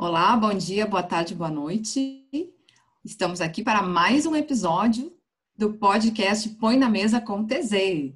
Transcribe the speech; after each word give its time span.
Olá, 0.00 0.34
bom 0.34 0.54
dia, 0.54 0.86
boa 0.86 1.02
tarde, 1.02 1.34
boa 1.34 1.50
noite. 1.50 2.26
Estamos 3.04 3.38
aqui 3.42 3.62
para 3.62 3.82
mais 3.82 4.24
um 4.24 4.34
episódio 4.34 5.12
do 5.54 5.74
podcast 5.74 6.48
Põe 6.58 6.78
na 6.78 6.88
Mesa 6.88 7.20
com 7.20 7.46
TZ. 7.46 8.14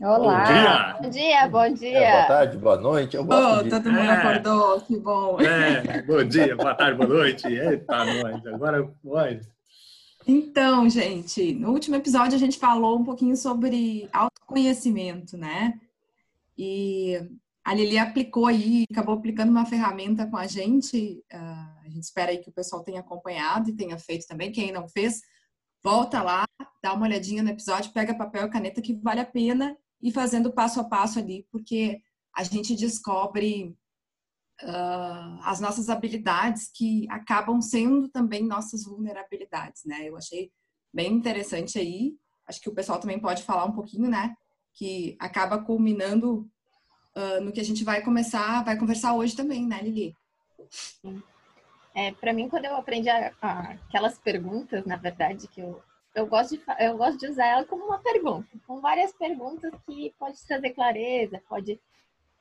Olá! 0.00 0.38
Bom 0.38 0.52
dia! 0.52 0.94
Bom 1.02 1.10
dia, 1.10 1.48
bom 1.48 1.74
dia! 1.74 1.98
É, 1.98 2.12
boa 2.12 2.28
tarde, 2.28 2.56
boa 2.56 2.80
noite. 2.80 3.16
Eu 3.16 3.24
gosto 3.24 3.58
oh, 3.58 3.62
de... 3.64 3.70
Todo 3.70 3.90
mundo 3.90 3.98
é. 3.98 4.12
acordou, 4.12 4.80
que 4.82 4.96
bom! 4.96 5.40
É, 5.40 6.02
bom 6.02 6.22
dia, 6.22 6.54
boa 6.54 6.74
tarde, 6.76 6.98
boa 6.98 7.08
noite. 7.08 7.48
Eita, 7.48 8.04
nós, 8.04 8.46
agora 8.46 8.94
pode. 9.02 9.40
Então, 10.24 10.88
gente, 10.88 11.52
no 11.52 11.72
último 11.72 11.96
episódio 11.96 12.36
a 12.36 12.38
gente 12.38 12.60
falou 12.60 12.96
um 12.96 13.04
pouquinho 13.04 13.36
sobre 13.36 14.08
autoconhecimento, 14.12 15.36
né? 15.36 15.74
E 16.56 17.28
a 17.64 17.72
Lili 17.72 17.96
aplicou 17.96 18.46
aí, 18.46 18.84
acabou 18.90 19.14
aplicando 19.14 19.48
uma 19.48 19.64
ferramenta 19.64 20.26
com 20.26 20.36
a 20.36 20.46
gente. 20.46 21.24
Uh, 21.32 21.80
a 21.82 21.88
gente 21.88 22.02
espera 22.02 22.30
aí 22.30 22.38
que 22.38 22.50
o 22.50 22.52
pessoal 22.52 22.84
tenha 22.84 23.00
acompanhado 23.00 23.70
e 23.70 23.76
tenha 23.76 23.98
feito 23.98 24.26
também. 24.26 24.52
Quem 24.52 24.70
não 24.70 24.86
fez, 24.86 25.22
volta 25.82 26.22
lá, 26.22 26.44
dá 26.82 26.92
uma 26.92 27.06
olhadinha 27.06 27.42
no 27.42 27.48
episódio, 27.48 27.92
pega 27.92 28.14
papel 28.14 28.46
e 28.46 28.50
caneta 28.50 28.82
que 28.82 28.94
vale 28.94 29.20
a 29.20 29.26
pena 29.26 29.74
ir 30.02 30.12
fazendo 30.12 30.52
passo 30.52 30.78
a 30.78 30.84
passo 30.84 31.18
ali, 31.18 31.46
porque 31.50 32.02
a 32.36 32.44
gente 32.44 32.76
descobre 32.76 33.74
uh, 34.62 35.40
as 35.42 35.58
nossas 35.58 35.88
habilidades 35.88 36.70
que 36.70 37.06
acabam 37.08 37.62
sendo 37.62 38.10
também 38.10 38.44
nossas 38.44 38.84
vulnerabilidades, 38.84 39.84
né? 39.86 40.06
Eu 40.06 40.18
achei 40.18 40.52
bem 40.92 41.14
interessante 41.14 41.78
aí. 41.78 42.14
Acho 42.46 42.60
que 42.60 42.68
o 42.68 42.74
pessoal 42.74 43.00
também 43.00 43.18
pode 43.18 43.42
falar 43.42 43.64
um 43.64 43.72
pouquinho, 43.72 44.10
né? 44.10 44.34
Que 44.74 45.16
acaba 45.18 45.64
culminando 45.64 46.50
uh, 47.16 47.40
no 47.40 47.52
que 47.52 47.60
a 47.60 47.64
gente 47.64 47.84
vai 47.84 48.02
começar, 48.02 48.64
vai 48.64 48.78
conversar 48.78 49.14
hoje 49.14 49.36
também, 49.36 49.66
né, 49.66 49.80
Lili? 49.82 50.14
É, 51.94 52.12
para 52.12 52.32
mim, 52.32 52.48
quando 52.48 52.64
eu 52.64 52.76
aprendi 52.76 53.08
a, 53.08 53.32
a, 53.40 53.72
aquelas 53.88 54.18
perguntas, 54.18 54.84
na 54.84 54.96
verdade, 54.96 55.46
que 55.48 55.60
eu, 55.60 55.80
eu, 56.14 56.26
gosto 56.26 56.56
de, 56.56 56.62
eu 56.80 56.96
gosto 56.96 57.18
de 57.18 57.28
usar 57.28 57.46
ela 57.46 57.64
como 57.64 57.84
uma 57.84 57.98
pergunta, 57.98 58.48
com 58.66 58.80
várias 58.80 59.12
perguntas 59.12 59.72
que 59.86 60.12
pode 60.18 60.44
trazer 60.44 60.70
clareza, 60.70 61.40
pode 61.48 61.80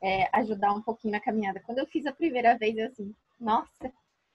é, 0.01 0.27
ajudar 0.33 0.73
um 0.73 0.81
pouquinho 0.81 1.13
na 1.13 1.19
caminhada. 1.19 1.61
Quando 1.65 1.77
eu 1.77 1.85
fiz 1.85 2.05
a 2.05 2.11
primeira 2.11 2.57
vez, 2.57 2.75
eu 2.75 2.87
assim, 2.87 3.15
nossa, 3.39 3.91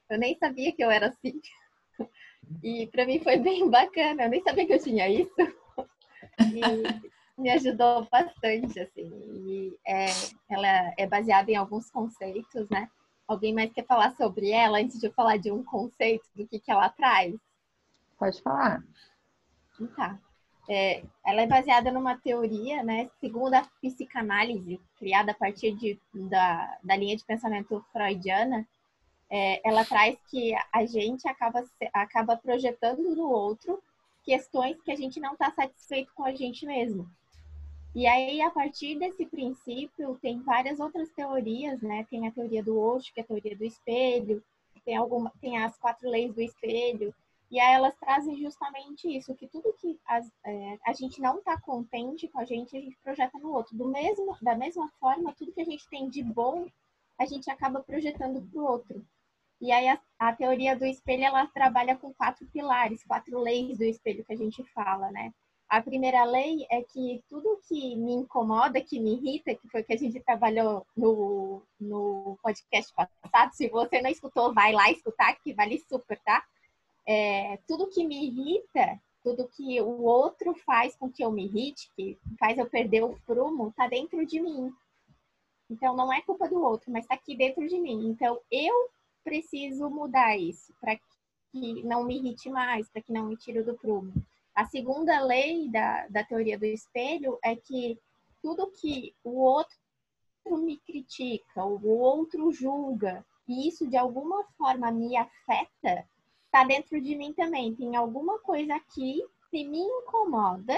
eu 0.09 0.19
nem 0.19 0.37
sabia 0.39 0.73
que 0.73 0.83
eu 0.83 0.91
era 0.91 1.09
assim. 1.09 1.41
E 2.63 2.87
para 2.87 3.05
mim 3.05 3.21
foi 3.21 3.37
bem 3.37 3.69
bacana, 3.69 4.23
eu 4.23 4.31
nem 4.31 4.43
sabia 4.43 4.67
que 4.67 4.73
eu 4.73 4.83
tinha 4.83 5.07
isso. 5.07 5.35
E 6.41 7.18
me 7.39 7.51
ajudou 7.51 8.07
bastante, 8.11 8.81
assim. 8.81 9.11
E 9.47 9.79
é, 9.87 10.07
ela 10.51 10.93
é 10.99 11.07
baseada 11.07 11.51
em 11.51 11.57
alguns 11.57 11.91
conceitos, 11.91 12.69
né? 12.69 12.91
Alguém 13.27 13.55
mais 13.55 13.73
quer 13.73 13.87
falar 13.87 14.15
sobre 14.17 14.51
ela 14.51 14.79
antes 14.79 14.99
de 14.99 15.07
eu 15.07 15.13
falar 15.13 15.37
de 15.37 15.53
um 15.53 15.63
conceito 15.63 16.27
do 16.35 16.47
que, 16.47 16.59
que 16.59 16.71
ela 16.71 16.89
traz? 16.89 17.35
Pode 18.19 18.43
falar. 18.43 18.83
Tá. 19.95 20.19
É, 20.69 21.03
ela 21.25 21.43
é 21.43 21.47
baseada 21.47 21.91
numa 21.91 22.19
teoria, 22.19 22.83
né, 22.83 23.09
segundo 23.21 23.55
a 23.55 23.67
psicanálise, 23.81 24.79
criada 24.99 25.33
a 25.33 25.35
partir 25.35 25.73
de, 25.73 25.99
da, 26.13 26.79
da 26.85 26.95
linha 26.95 27.17
de 27.17 27.25
pensamento 27.25 27.83
freudiana, 27.91 28.69
é, 29.31 29.67
ela 29.67 29.85
traz 29.85 30.19
que 30.31 30.53
a 30.73 30.85
gente 30.85 31.27
acaba, 31.27 31.65
acaba 31.95 32.37
projetando 32.37 33.03
no 33.15 33.31
outro 33.31 33.83
questões 34.23 34.81
que 34.83 34.91
a 34.91 34.97
gente 34.97 35.19
não 35.21 35.33
está 35.33 35.51
satisfeito 35.53 36.13
com 36.15 36.25
a 36.25 36.35
gente 36.35 36.67
mesmo. 36.67 37.09
E 37.99 38.07
aí, 38.07 38.41
a 38.41 38.49
partir 38.49 38.97
desse 38.97 39.27
princípio, 39.27 40.17
tem 40.23 40.39
várias 40.39 40.79
outras 40.79 41.11
teorias, 41.11 41.83
né? 41.83 42.07
Tem 42.09 42.29
a 42.29 42.31
teoria 42.31 42.63
do 42.63 42.79
Osho, 42.79 43.13
que 43.13 43.19
é 43.19 43.25
a 43.25 43.27
teoria 43.27 43.57
do 43.57 43.65
espelho, 43.65 44.41
tem, 44.85 44.95
alguma, 44.95 45.33
tem 45.41 45.59
as 45.59 45.77
quatro 45.77 46.09
leis 46.09 46.33
do 46.33 46.41
espelho, 46.41 47.13
e 47.51 47.59
aí 47.59 47.75
elas 47.75 47.97
trazem 47.97 48.37
justamente 48.37 49.09
isso, 49.09 49.35
que 49.35 49.49
tudo 49.49 49.75
que 49.81 49.99
as, 50.07 50.31
é, 50.47 50.79
a 50.87 50.93
gente 50.93 51.21
não 51.21 51.39
está 51.39 51.61
contente 51.61 52.29
com 52.29 52.39
a 52.39 52.45
gente, 52.45 52.77
a 52.77 52.81
gente 52.81 52.97
projeta 53.03 53.37
no 53.37 53.53
outro. 53.53 53.77
Do 53.77 53.89
mesmo, 53.89 54.39
da 54.41 54.55
mesma 54.55 54.89
forma, 55.01 55.35
tudo 55.37 55.51
que 55.51 55.61
a 55.61 55.65
gente 55.65 55.85
tem 55.89 56.09
de 56.09 56.23
bom, 56.23 56.69
a 57.19 57.27
gente 57.27 57.51
acaba 57.51 57.83
projetando 57.83 58.41
para 58.41 58.61
o 58.61 58.65
outro. 58.65 59.05
E 59.61 59.73
aí 59.73 59.89
a, 59.89 60.01
a, 60.21 60.33
teoria 60.33 60.77
do 60.77 60.87
espelho, 60.87 61.25
ela 61.25 61.49
trabalha 61.49 61.97
com 61.97 62.15
quatro 62.15 62.47
pilares, 62.47 63.03
quatro 63.03 63.41
leis 63.41 63.77
do 63.77 63.83
espelho 63.83 64.25
que 64.25 64.33
a 64.35 64.37
gente 64.37 64.63
fala, 64.73 65.11
né? 65.11 65.35
A 65.69 65.83
primeira 65.83 66.25
lei 66.25 66.67
é 66.71 66.83
que 66.83 67.23
tudo 67.29 67.61
que 67.69 67.95
me 67.97 68.13
incomoda, 68.15 68.81
que 68.81 68.99
me 68.99 69.15
irrita, 69.17 69.55
que 69.55 69.69
foi 69.69 69.83
que 69.83 69.93
a 69.93 69.99
gente 69.99 70.19
trabalhou 70.21 70.87
no, 70.97 71.63
no 71.79 72.39
podcast 72.43 72.93
passado, 72.95 73.53
se 73.53 73.69
você 73.69 74.01
não 74.01 74.11
escutou, 74.11 74.55
vai 74.55 74.73
lá 74.73 74.91
escutar, 74.91 75.35
que 75.35 75.53
vale 75.53 75.79
super, 75.87 76.19
tá? 76.21 76.43
É, 77.07 77.59
tudo 77.67 77.91
que 77.91 78.07
me 78.07 78.29
irrita, 78.29 78.99
tudo 79.23 79.47
que 79.49 79.79
o 79.83 80.05
outro 80.05 80.55
faz 80.55 80.97
com 80.97 81.11
que 81.11 81.23
eu 81.23 81.31
me 81.31 81.45
irrite, 81.45 81.91
que 81.95 82.19
faz 82.39 82.57
eu 82.57 82.67
perder 82.67 83.05
o 83.05 83.21
prumo, 83.27 83.71
tá 83.77 83.87
dentro 83.87 84.25
de 84.25 84.41
mim. 84.41 84.73
Então 85.69 85.95
não 85.95 86.11
é 86.11 86.23
culpa 86.23 86.49
do 86.49 86.63
outro, 86.63 86.91
mas 86.91 87.07
tá 87.07 87.15
aqui 87.15 87.37
dentro 87.37 87.69
de 87.69 87.79
mim. 87.79 88.09
Então 88.09 88.41
eu 88.51 88.91
preciso 89.23 89.91
mudar 89.91 90.35
isso 90.39 90.73
para 90.81 90.97
que 91.53 91.83
não 91.83 92.05
me 92.05 92.17
irrite 92.17 92.49
mais, 92.49 92.89
para 92.89 93.03
que 93.03 93.13
não 93.13 93.27
me 93.27 93.37
tire 93.37 93.63
do 93.63 93.77
prumo. 93.77 94.15
A 94.59 94.65
segunda 94.65 95.21
lei 95.21 95.69
da, 95.69 96.09
da 96.09 96.25
teoria 96.25 96.59
do 96.59 96.65
espelho 96.65 97.39
é 97.45 97.55
que 97.55 97.97
tudo 98.43 98.73
que 98.73 99.15
o 99.23 99.39
outro 99.39 99.79
me 100.51 100.77
critica, 100.79 101.65
o 101.65 101.89
outro 101.89 102.51
julga, 102.51 103.25
e 103.47 103.69
isso 103.69 103.87
de 103.87 103.97
alguma 103.97 104.43
forma 104.57 104.91
me 104.91 105.17
afeta, 105.17 106.05
está 106.47 106.65
dentro 106.65 107.01
de 107.01 107.15
mim 107.15 107.33
também. 107.33 107.73
Tem 107.77 107.95
alguma 107.95 108.41
coisa 108.41 108.75
aqui 108.75 109.25
que 109.49 109.63
me 109.65 109.79
incomoda, 109.79 110.75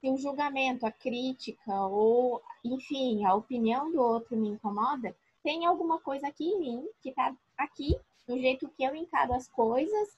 se 0.00 0.10
o 0.10 0.16
julgamento, 0.16 0.84
a 0.84 0.90
crítica 0.90 1.86
ou, 1.86 2.42
enfim, 2.64 3.24
a 3.24 3.36
opinião 3.36 3.92
do 3.92 4.02
outro 4.02 4.36
me 4.36 4.48
incomoda, 4.48 5.14
tem 5.44 5.64
alguma 5.64 6.00
coisa 6.00 6.26
aqui 6.26 6.44
em 6.44 6.58
mim 6.58 6.88
que 7.00 7.10
está 7.10 7.32
aqui, 7.56 7.96
do 8.26 8.36
jeito 8.36 8.68
que 8.70 8.82
eu 8.82 8.96
encaro 8.96 9.32
as 9.32 9.46
coisas, 9.46 10.08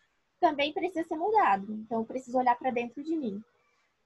também 0.45 0.75
precisa 0.75 1.09
ser 1.09 1.17
mudado. 1.17 1.73
Então, 1.73 2.01
eu 2.01 2.05
preciso 2.05 2.37
olhar 2.37 2.55
para 2.59 2.71
dentro 2.71 3.03
de 3.03 3.17
mim. 3.17 3.43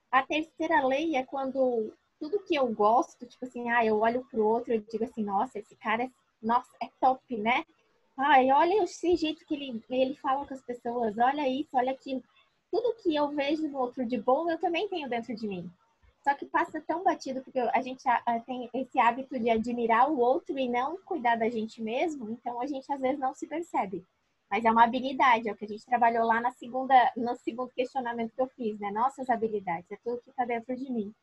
A 0.09 0.23
terceira 0.23 0.87
lei 0.87 1.17
é 1.17 1.23
quando 1.25 1.91
tudo 2.17 2.39
que 2.39 2.55
eu 2.55 2.65
gosto, 2.73 3.25
tipo 3.25 3.43
assim, 3.43 3.69
ah, 3.69 3.85
eu 3.85 3.99
olho 3.99 4.25
pro 4.31 4.45
outro 4.45 4.73
e 4.73 4.79
digo 4.79 5.03
assim, 5.03 5.21
nossa, 5.21 5.59
esse 5.59 5.75
cara 5.75 6.03
é, 6.03 6.09
nossa, 6.41 6.69
é 6.81 6.87
top, 7.01 7.35
né? 7.35 7.65
Ai, 8.17 8.51
olha 8.51 8.83
esse 8.83 9.17
jeito 9.17 9.45
que 9.45 9.53
ele, 9.53 9.83
ele 9.89 10.15
fala 10.15 10.45
com 10.45 10.53
as 10.53 10.61
pessoas, 10.61 11.17
olha 11.17 11.45
isso, 11.47 11.69
olha 11.73 11.91
aquilo. 11.91 12.23
Tudo 12.71 12.95
que 13.03 13.13
eu 13.13 13.27
vejo 13.29 13.67
no 13.67 13.77
outro 13.77 14.05
de 14.05 14.17
bom, 14.17 14.49
eu 14.49 14.57
também 14.57 14.87
tenho 14.87 15.09
dentro 15.09 15.35
de 15.35 15.45
mim. 15.45 15.69
Só 16.23 16.33
que 16.33 16.45
passa 16.45 16.79
tão 16.79 17.03
batido, 17.03 17.41
porque 17.41 17.59
a 17.59 17.81
gente 17.81 18.03
tem 18.45 18.69
esse 18.73 18.97
hábito 18.97 19.37
de 19.37 19.49
admirar 19.49 20.09
o 20.09 20.19
outro 20.19 20.57
e 20.57 20.69
não 20.69 20.97
cuidar 21.01 21.35
da 21.35 21.49
gente 21.49 21.81
mesmo, 21.81 22.29
então 22.29 22.61
a 22.61 22.65
gente 22.65 22.91
às 22.91 23.01
vezes 23.01 23.19
não 23.19 23.33
se 23.33 23.45
percebe. 23.45 24.05
Mas 24.49 24.65
é 24.65 24.71
uma 24.71 24.83
habilidade, 24.83 25.47
é 25.47 25.51
o 25.51 25.55
que 25.55 25.65
a 25.65 25.67
gente 25.67 25.85
trabalhou 25.85 26.25
lá 26.25 26.41
na 26.41 26.51
segunda, 26.51 26.95
no 27.15 27.35
segundo 27.35 27.71
questionamento 27.71 28.33
que 28.33 28.41
eu 28.41 28.47
fiz, 28.47 28.79
né? 28.79 28.91
Nossas 28.91 29.29
habilidades, 29.29 29.91
é 29.91 29.97
tudo 30.03 30.21
que 30.21 30.29
está 30.31 30.45
dentro 30.45 30.75
de 30.75 30.91
mim. 30.91 31.13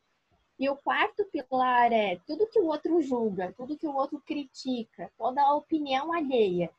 E 0.59 0.69
o 0.69 0.75
quarto 0.75 1.25
pilar 1.25 1.91
é 1.91 2.19
tudo 2.25 2.47
que 2.47 2.59
o 2.59 2.65
outro 2.65 3.01
julga, 3.01 3.53
tudo 3.55 3.77
que 3.77 3.87
o 3.87 3.93
outro 3.93 4.21
critica, 4.25 5.11
toda 5.17 5.41
a 5.41 5.53
opinião 5.53 6.11
alheia 6.11 6.71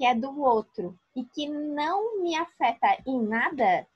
que 0.00 0.06
é 0.06 0.14
do 0.14 0.40
outro 0.40 0.98
e 1.14 1.22
que 1.22 1.46
não 1.46 2.22
me 2.22 2.34
afeta 2.34 3.02
em 3.06 3.22
nada, 3.22 3.86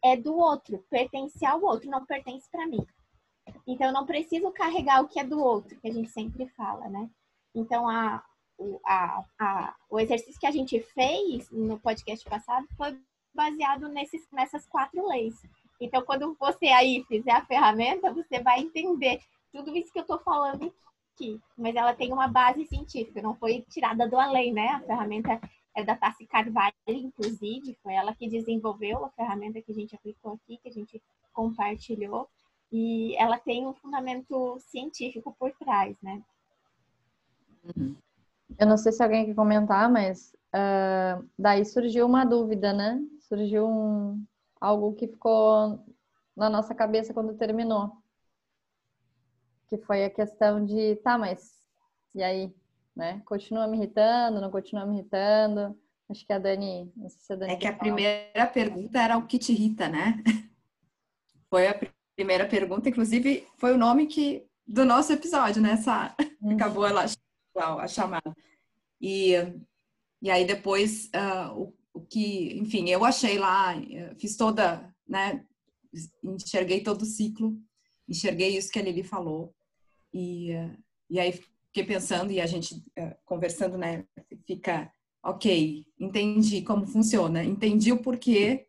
é 0.00 0.16
do 0.16 0.36
outro, 0.36 0.86
pertence 0.88 1.44
ao 1.44 1.60
outro, 1.60 1.90
não 1.90 2.06
pertence 2.06 2.48
para 2.48 2.64
mim. 2.64 2.86
Então 3.66 3.88
eu 3.88 3.92
não 3.92 4.06
preciso 4.06 4.52
carregar 4.52 5.02
o 5.02 5.08
que 5.08 5.18
é 5.18 5.24
do 5.24 5.42
outro, 5.42 5.76
que 5.80 5.88
a 5.88 5.92
gente 5.92 6.08
sempre 6.10 6.46
fala, 6.50 6.88
né? 6.88 7.10
Então 7.52 7.88
a, 7.88 8.24
o, 8.60 8.78
a, 8.84 9.24
a, 9.38 9.74
o 9.88 9.98
exercício 9.98 10.38
que 10.38 10.46
a 10.46 10.50
gente 10.50 10.78
fez 10.80 11.50
no 11.50 11.80
podcast 11.80 12.28
passado 12.28 12.68
foi 12.76 12.96
baseado 13.34 13.88
nesses, 13.88 14.28
nessas 14.30 14.66
quatro 14.66 15.08
leis. 15.08 15.34
Então, 15.80 16.02
quando 16.02 16.36
você 16.38 16.66
aí 16.66 17.02
fizer 17.08 17.32
a 17.32 17.44
ferramenta, 17.46 18.12
você 18.12 18.38
vai 18.40 18.60
entender 18.60 19.22
tudo 19.50 19.74
isso 19.74 19.90
que 19.90 19.98
eu 19.98 20.02
estou 20.02 20.18
falando 20.18 20.72
aqui. 21.14 21.40
Mas 21.56 21.74
ela 21.74 21.94
tem 21.94 22.12
uma 22.12 22.28
base 22.28 22.66
científica, 22.66 23.22
não 23.22 23.34
foi 23.34 23.62
tirada 23.70 24.06
do 24.06 24.18
além, 24.18 24.52
né? 24.52 24.68
A 24.68 24.80
ferramenta 24.80 25.40
é 25.74 25.82
da 25.82 25.96
Tassi 25.96 26.26
Carvalho, 26.26 26.74
inclusive, 26.86 27.78
foi 27.82 27.94
ela 27.94 28.14
que 28.14 28.28
desenvolveu 28.28 29.06
a 29.06 29.10
ferramenta 29.10 29.62
que 29.62 29.72
a 29.72 29.74
gente 29.74 29.94
aplicou 29.94 30.34
aqui, 30.34 30.58
que 30.58 30.68
a 30.68 30.72
gente 30.72 31.02
compartilhou. 31.32 32.28
E 32.70 33.16
ela 33.16 33.38
tem 33.38 33.66
um 33.66 33.72
fundamento 33.72 34.58
científico 34.60 35.34
por 35.38 35.50
trás, 35.52 35.96
né? 36.02 36.22
Uhum. 37.64 37.96
Eu 38.58 38.66
não 38.66 38.76
sei 38.76 38.92
se 38.92 39.02
alguém 39.02 39.26
quer 39.26 39.34
comentar, 39.34 39.90
mas 39.90 40.32
uh, 40.54 41.28
daí 41.38 41.64
surgiu 41.64 42.06
uma 42.06 42.24
dúvida, 42.24 42.72
né? 42.72 43.00
Surgiu 43.20 43.66
um, 43.66 44.24
algo 44.60 44.94
que 44.94 45.08
ficou 45.08 45.84
na 46.36 46.50
nossa 46.50 46.74
cabeça 46.74 47.14
quando 47.14 47.36
terminou. 47.36 47.92
Que 49.68 49.78
foi 49.78 50.04
a 50.04 50.10
questão 50.10 50.64
de, 50.64 50.96
tá, 50.96 51.16
mas 51.16 51.60
e 52.14 52.22
aí? 52.22 52.54
né? 53.00 53.22
Continua 53.24 53.66
me 53.66 53.76
irritando, 53.76 54.40
não 54.40 54.50
continua 54.50 54.86
me 54.86 54.98
irritando? 54.98 55.76
Acho 56.08 56.26
que 56.26 56.32
a 56.32 56.38
Dani, 56.38 56.92
não 56.96 57.08
sei 57.08 57.20
se 57.20 57.32
a 57.32 57.36
Dani 57.36 57.52
É 57.52 57.56
que 57.56 57.66
a 57.66 57.72
primeira 57.72 58.46
pergunta 58.46 59.00
era 59.00 59.16
o 59.16 59.26
que 59.26 59.38
te 59.38 59.52
irrita, 59.52 59.88
né? 59.88 60.22
Foi 61.48 61.66
a 61.66 61.80
primeira 62.14 62.46
pergunta, 62.46 62.88
inclusive 62.88 63.44
foi 63.56 63.72
o 63.72 63.78
nome 63.78 64.06
que 64.06 64.46
do 64.64 64.84
nosso 64.84 65.12
episódio, 65.12 65.60
né? 65.60 65.72
Essa, 65.72 66.14
uhum. 66.40 66.52
Acabou 66.52 66.86
ela 66.86 67.04
a 67.64 67.86
chamada. 67.86 68.34
E, 69.00 69.32
e 70.20 70.30
aí 70.30 70.44
depois 70.44 71.10
uh, 71.14 71.52
o, 71.58 71.74
o 71.94 72.00
que, 72.00 72.58
enfim, 72.58 72.88
eu 72.88 73.04
achei 73.04 73.38
lá, 73.38 73.74
fiz 74.18 74.36
toda, 74.36 74.94
né? 75.08 75.44
Enxerguei 76.22 76.82
todo 76.82 77.02
o 77.02 77.06
ciclo, 77.06 77.56
enxerguei 78.08 78.56
isso 78.56 78.70
que 78.70 78.78
a 78.78 78.82
Lili 78.82 79.02
falou. 79.02 79.54
E, 80.12 80.50
e 81.08 81.18
aí 81.18 81.32
fiquei 81.32 81.84
pensando 81.84 82.32
e 82.32 82.40
a 82.40 82.46
gente 82.46 82.74
uh, 82.74 83.14
conversando, 83.24 83.78
né? 83.78 84.04
Fica, 84.46 84.92
ok, 85.22 85.84
entendi 85.98 86.62
como 86.62 86.86
funciona, 86.86 87.44
entendi 87.44 87.92
o 87.92 88.02
porquê 88.02 88.66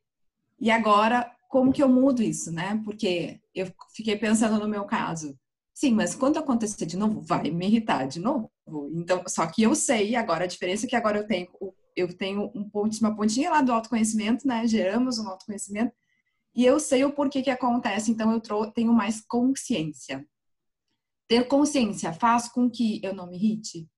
e 0.60 0.70
agora 0.70 1.36
como 1.50 1.74
que 1.74 1.84
eu 1.84 1.90
mudo 1.90 2.24
isso, 2.24 2.52
né? 2.52 2.82
Porque 2.86 3.42
eu 3.54 3.68
fiquei 3.94 4.16
pensando 4.16 4.58
no 4.60 4.70
meu 4.70 4.86
caso. 4.86 5.38
Sim, 5.81 5.95
mas 5.95 6.13
quando 6.13 6.38
acontecer 6.38 6.86
de 6.86 6.95
novo, 6.95 7.22
vai 7.22 7.50
me 7.50 7.66
irritar 7.66 8.06
de 8.07 8.19
novo. 8.19 8.51
Então, 8.94 9.24
só 9.28 9.48
que 9.48 9.63
eu 9.63 9.74
sei 9.74 10.16
agora 10.16 10.44
a 10.44 10.48
diferença 10.48 10.86
é 10.86 10.89
que 10.89 10.95
agora 10.95 11.18
eu 11.18 11.25
tenho 11.25 11.50
eu 11.95 12.16
tenho 12.16 12.51
um 12.54 12.69
ponto, 12.69 12.95
uma 13.00 13.16
pontinha 13.16 13.50
lá 13.50 13.63
do 13.63 13.74
autoconhecimento, 13.74 14.48
né? 14.48 14.68
Geramos 14.68 15.18
um 15.18 15.28
autoconhecimento 15.28 15.92
e 16.54 16.63
eu 16.63 16.80
sei 16.80 17.04
o 17.04 17.12
porquê 17.12 17.42
que 17.42 17.50
acontece, 17.50 18.12
então 18.12 18.31
eu 18.31 18.72
tenho 18.72 18.94
mais 18.94 19.22
consciência. 19.22 20.24
Ter 21.28 21.48
consciência 21.48 22.13
faz 22.13 22.48
com 22.48 22.69
que 22.69 23.01
eu 23.04 23.16
não 23.16 23.25
me 23.28 23.38
irrite? 23.38 23.89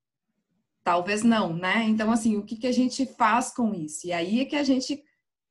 Talvez 0.85 1.21
não, 1.21 1.53
né? 1.53 1.83
Então, 1.83 2.13
assim, 2.13 2.37
o 2.37 2.45
que, 2.45 2.55
que 2.55 2.67
a 2.67 2.71
gente 2.71 3.05
faz 3.05 3.53
com 3.53 3.73
isso? 3.73 4.07
E 4.07 4.13
aí 4.13 4.39
é 4.39 4.45
que 4.45 4.55
a 4.55 4.63
gente 4.63 5.03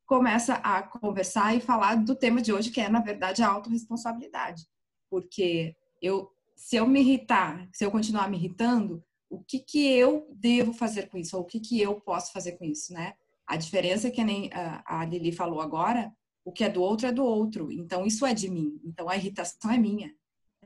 começa 0.06 0.54
a 0.54 0.82
conversar 0.82 1.54
e 1.54 1.60
falar 1.60 1.96
do 1.96 2.16
tema 2.16 2.40
de 2.40 2.54
hoje, 2.54 2.70
que 2.70 2.80
é, 2.80 2.88
na 2.88 3.00
verdade, 3.00 3.42
a 3.42 3.48
autorresponsabilidade. 3.48 4.66
Porque 5.10 5.76
eu, 6.02 6.30
se 6.56 6.76
eu 6.76 6.86
me 6.86 7.00
irritar, 7.00 7.68
se 7.72 7.84
eu 7.84 7.90
continuar 7.90 8.28
me 8.28 8.36
irritando, 8.36 9.02
o 9.30 9.42
que, 9.42 9.60
que 9.60 9.86
eu 9.86 10.28
devo 10.34 10.74
fazer 10.74 11.08
com 11.08 11.16
isso? 11.16 11.36
Ou 11.36 11.42
o 11.42 11.46
que, 11.46 11.60
que 11.60 11.80
eu 11.80 11.98
posso 12.00 12.32
fazer 12.32 12.52
com 12.52 12.64
isso, 12.64 12.92
né? 12.92 13.14
A 13.46 13.56
diferença 13.56 14.08
é 14.08 14.10
que 14.10 14.22
nem 14.22 14.50
a 14.52 15.04
Lili 15.04 15.32
falou 15.32 15.60
agora, 15.60 16.12
o 16.44 16.52
que 16.52 16.64
é 16.64 16.68
do 16.68 16.82
outro 16.82 17.06
é 17.06 17.12
do 17.12 17.24
outro. 17.24 17.70
Então, 17.72 18.04
isso 18.04 18.26
é 18.26 18.34
de 18.34 18.50
mim. 18.50 18.80
Então, 18.84 19.08
a 19.08 19.16
irritação 19.16 19.70
é 19.70 19.78
minha. 19.78 20.14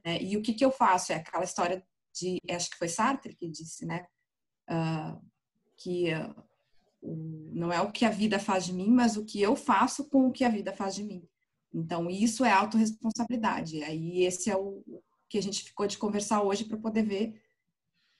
Né? 0.04 0.22
E 0.22 0.36
o 0.36 0.42
que, 0.42 0.54
que 0.54 0.64
eu 0.64 0.70
faço? 0.70 1.12
É 1.12 1.16
aquela 1.16 1.44
história 1.44 1.84
de, 2.14 2.38
acho 2.50 2.70
que 2.70 2.78
foi 2.78 2.88
Sartre 2.88 3.34
que 3.34 3.48
disse, 3.48 3.84
né? 3.84 4.06
Uh, 4.68 5.20
que 5.76 6.12
uh, 6.14 6.44
não 7.52 7.72
é 7.72 7.80
o 7.80 7.92
que 7.92 8.04
a 8.04 8.10
vida 8.10 8.38
faz 8.38 8.64
de 8.64 8.72
mim, 8.72 8.88
mas 8.88 9.16
o 9.16 9.24
que 9.24 9.40
eu 9.40 9.54
faço 9.54 10.08
com 10.08 10.26
o 10.26 10.32
que 10.32 10.44
a 10.44 10.48
vida 10.48 10.72
faz 10.72 10.94
de 10.94 11.04
mim. 11.04 11.26
Então, 11.72 12.10
isso 12.10 12.44
é 12.44 12.50
autorresponsabilidade. 12.50 13.82
Aí, 13.84 14.24
esse 14.24 14.50
é 14.50 14.56
o 14.56 14.82
que 15.28 15.38
a 15.38 15.43
gente 15.43 15.64
ficou 15.64 15.87
de 15.87 15.99
conversar 15.99 16.43
hoje 16.43 16.64
para 16.64 16.78
poder 16.78 17.02
ver 17.02 17.40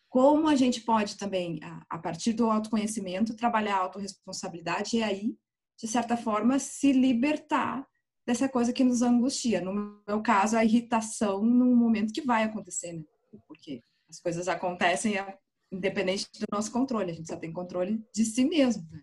como 0.09 0.49
a 0.49 0.57
gente 0.57 0.81
pode 0.81 1.17
também, 1.17 1.61
a 1.91 1.99
partir 1.99 2.33
do 2.33 2.51
autoconhecimento, 2.51 3.37
trabalhar 3.37 3.77
a 3.77 3.81
autorresponsabilidade 3.81 4.97
e 4.97 5.03
aí, 5.03 5.37
de 5.79 5.87
certa 5.87 6.17
forma, 6.17 6.59
se 6.59 6.93
libertar 6.93 7.87
dessa 8.27 8.49
coisa 8.49 8.73
que 8.73 8.83
nos 8.83 9.03
angustia. 9.03 9.61
No 9.61 10.01
meu 10.07 10.23
caso, 10.23 10.57
a 10.57 10.65
irritação 10.65 11.43
num 11.45 11.77
momento 11.77 12.13
que 12.13 12.23
vai 12.23 12.45
acontecer, 12.45 12.93
né? 12.93 13.05
Porque 13.47 13.83
as 14.09 14.19
coisas 14.19 14.49
acontecem 14.49 15.19
é, 15.19 15.39
independente 15.71 16.27
do 16.41 16.47
nosso 16.51 16.73
controle, 16.73 17.11
a 17.11 17.15
gente 17.15 17.29
só 17.29 17.37
tem 17.37 17.53
controle 17.53 18.03
de 18.15 18.25
si 18.25 18.45
mesmo. 18.45 18.89
Né? 18.91 19.03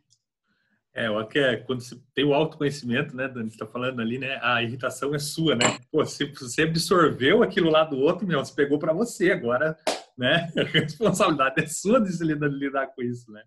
É, 0.96 1.08
eu 1.08 1.18
acho 1.18 1.30
que 1.30 1.40
é, 1.40 1.58
quando 1.58 1.82
você 1.82 2.00
tem 2.14 2.24
o 2.24 2.36
autoconhecimento, 2.36 3.16
né, 3.16 3.28
Dani, 3.28 3.48
está 3.48 3.66
falando 3.66 4.00
ali, 4.00 4.20
né, 4.20 4.40
a 4.44 4.62
irritação 4.62 5.16
é 5.16 5.20
sua, 5.20 5.56
né? 5.56 5.66
Pô, 5.92 6.06
você, 6.06 6.26
você 6.26 6.62
absorveu 6.62 7.42
aquilo 7.42 7.72
lá 7.72 7.84
do 7.84 7.98
outro, 7.98 8.28
meu, 8.28 8.46
você 8.46 8.54
pegou 8.54 8.78
para 8.78 8.94
você, 8.94 9.32
agora, 9.32 9.76
né, 10.16 10.52
a 10.56 10.64
responsabilidade 10.64 11.64
é 11.64 11.66
sua 11.66 12.00
de 12.00 12.14
se 12.14 12.24
lidar, 12.24 12.48
lidar 12.48 12.88
com 12.88 13.02
isso, 13.02 13.32
né? 13.32 13.44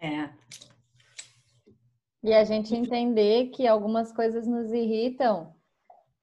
É. 0.00 0.30
E 2.24 2.32
a 2.32 2.42
gente 2.42 2.74
entender 2.74 3.50
que 3.50 3.66
algumas 3.66 4.10
coisas 4.10 4.46
nos 4.46 4.72
irritam, 4.72 5.54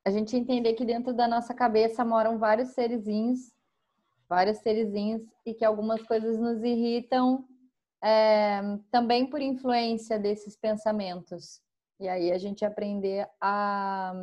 a 0.03 0.09
gente 0.09 0.35
entender 0.35 0.73
que 0.73 0.83
dentro 0.83 1.13
da 1.13 1.27
nossa 1.27 1.53
cabeça 1.53 2.03
moram 2.03 2.39
vários 2.39 2.69
serizinhos, 2.69 3.53
vários 4.27 4.57
serizinhos, 4.59 5.21
e 5.45 5.53
que 5.53 5.63
algumas 5.63 6.01
coisas 6.01 6.39
nos 6.39 6.63
irritam 6.63 7.45
é, 8.03 8.61
também 8.91 9.29
por 9.29 9.41
influência 9.41 10.19
desses 10.19 10.55
pensamentos. 10.55 11.61
E 11.99 12.07
aí 12.07 12.31
a 12.31 12.37
gente 12.37 12.63
aprender 12.63 13.27
a, 13.41 14.13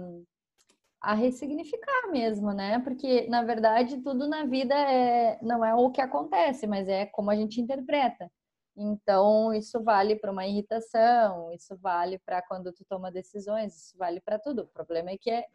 a 1.00 1.14
ressignificar 1.14 2.10
mesmo, 2.10 2.52
né? 2.52 2.78
Porque, 2.80 3.28
na 3.28 3.42
verdade, 3.42 4.00
tudo 4.00 4.26
na 4.26 4.44
vida 4.44 4.74
é, 4.74 5.38
não 5.42 5.64
é 5.64 5.74
o 5.74 5.90
que 5.90 6.00
acontece, 6.00 6.66
mas 6.66 6.88
é 6.88 7.06
como 7.06 7.30
a 7.30 7.36
gente 7.36 7.60
interpreta. 7.60 8.30
Então, 8.76 9.54
isso 9.54 9.82
vale 9.82 10.16
para 10.16 10.30
uma 10.30 10.46
irritação, 10.46 11.50
isso 11.52 11.76
vale 11.78 12.18
para 12.18 12.42
quando 12.42 12.72
tu 12.72 12.84
toma 12.84 13.10
decisões, 13.10 13.74
isso 13.74 13.96
vale 13.96 14.20
para 14.20 14.38
tudo. 14.38 14.62
O 14.62 14.66
problema 14.66 15.10
é 15.10 15.16
que 15.16 15.30
é, 15.30 15.46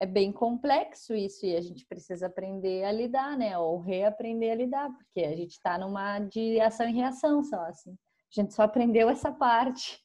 é 0.00 0.06
bem 0.06 0.32
complexo 0.32 1.14
isso 1.14 1.44
e 1.44 1.56
a 1.56 1.60
gente 1.60 1.84
precisa 1.86 2.26
aprender 2.26 2.84
a 2.84 2.92
lidar, 2.92 3.36
né? 3.36 3.58
Ou 3.58 3.80
reaprender 3.80 4.52
a 4.52 4.54
lidar, 4.54 4.90
porque 4.96 5.20
a 5.20 5.34
gente 5.34 5.52
está 5.52 5.76
numa 5.76 6.20
de 6.20 6.60
ação 6.60 6.88
e 6.88 6.92
reação 6.92 7.42
só, 7.42 7.64
assim. 7.64 7.92
A 7.92 8.40
gente 8.40 8.54
só 8.54 8.62
aprendeu 8.62 9.08
essa 9.08 9.32
parte. 9.32 10.00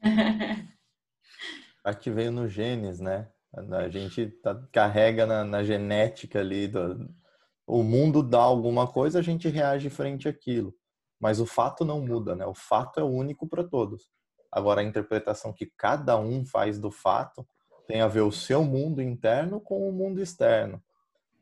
Que 2.00 2.12
veio 2.12 2.30
no 2.30 2.46
genes, 2.46 3.00
né? 3.00 3.28
A 3.72 3.88
gente 3.88 4.28
tá, 4.40 4.54
carrega 4.70 5.26
na, 5.26 5.42
na 5.44 5.64
genética 5.64 6.38
ali 6.38 6.68
do, 6.68 7.12
o 7.66 7.82
mundo 7.82 8.22
dá 8.22 8.40
alguma 8.40 8.86
coisa, 8.86 9.18
a 9.18 9.22
gente 9.22 9.48
reage 9.48 9.90
frente 9.90 10.28
àquilo. 10.28 10.74
Mas 11.20 11.40
o 11.40 11.46
fato 11.46 11.84
não 11.84 12.00
muda, 12.00 12.34
né? 12.34 12.44
O 12.46 12.54
fato 12.54 13.00
é 13.00 13.02
único 13.02 13.48
para 13.48 13.64
todos. 13.64 14.10
Agora, 14.50 14.80
a 14.80 14.84
interpretação 14.84 15.52
que 15.52 15.66
cada 15.76 16.18
um 16.18 16.44
faz 16.44 16.78
do 16.78 16.90
fato 16.90 17.46
tem 17.92 18.00
a 18.00 18.08
ver 18.08 18.22
o 18.22 18.32
seu 18.32 18.64
mundo 18.64 19.02
interno 19.02 19.60
com 19.60 19.86
o 19.86 19.92
mundo 19.92 20.22
externo. 20.22 20.82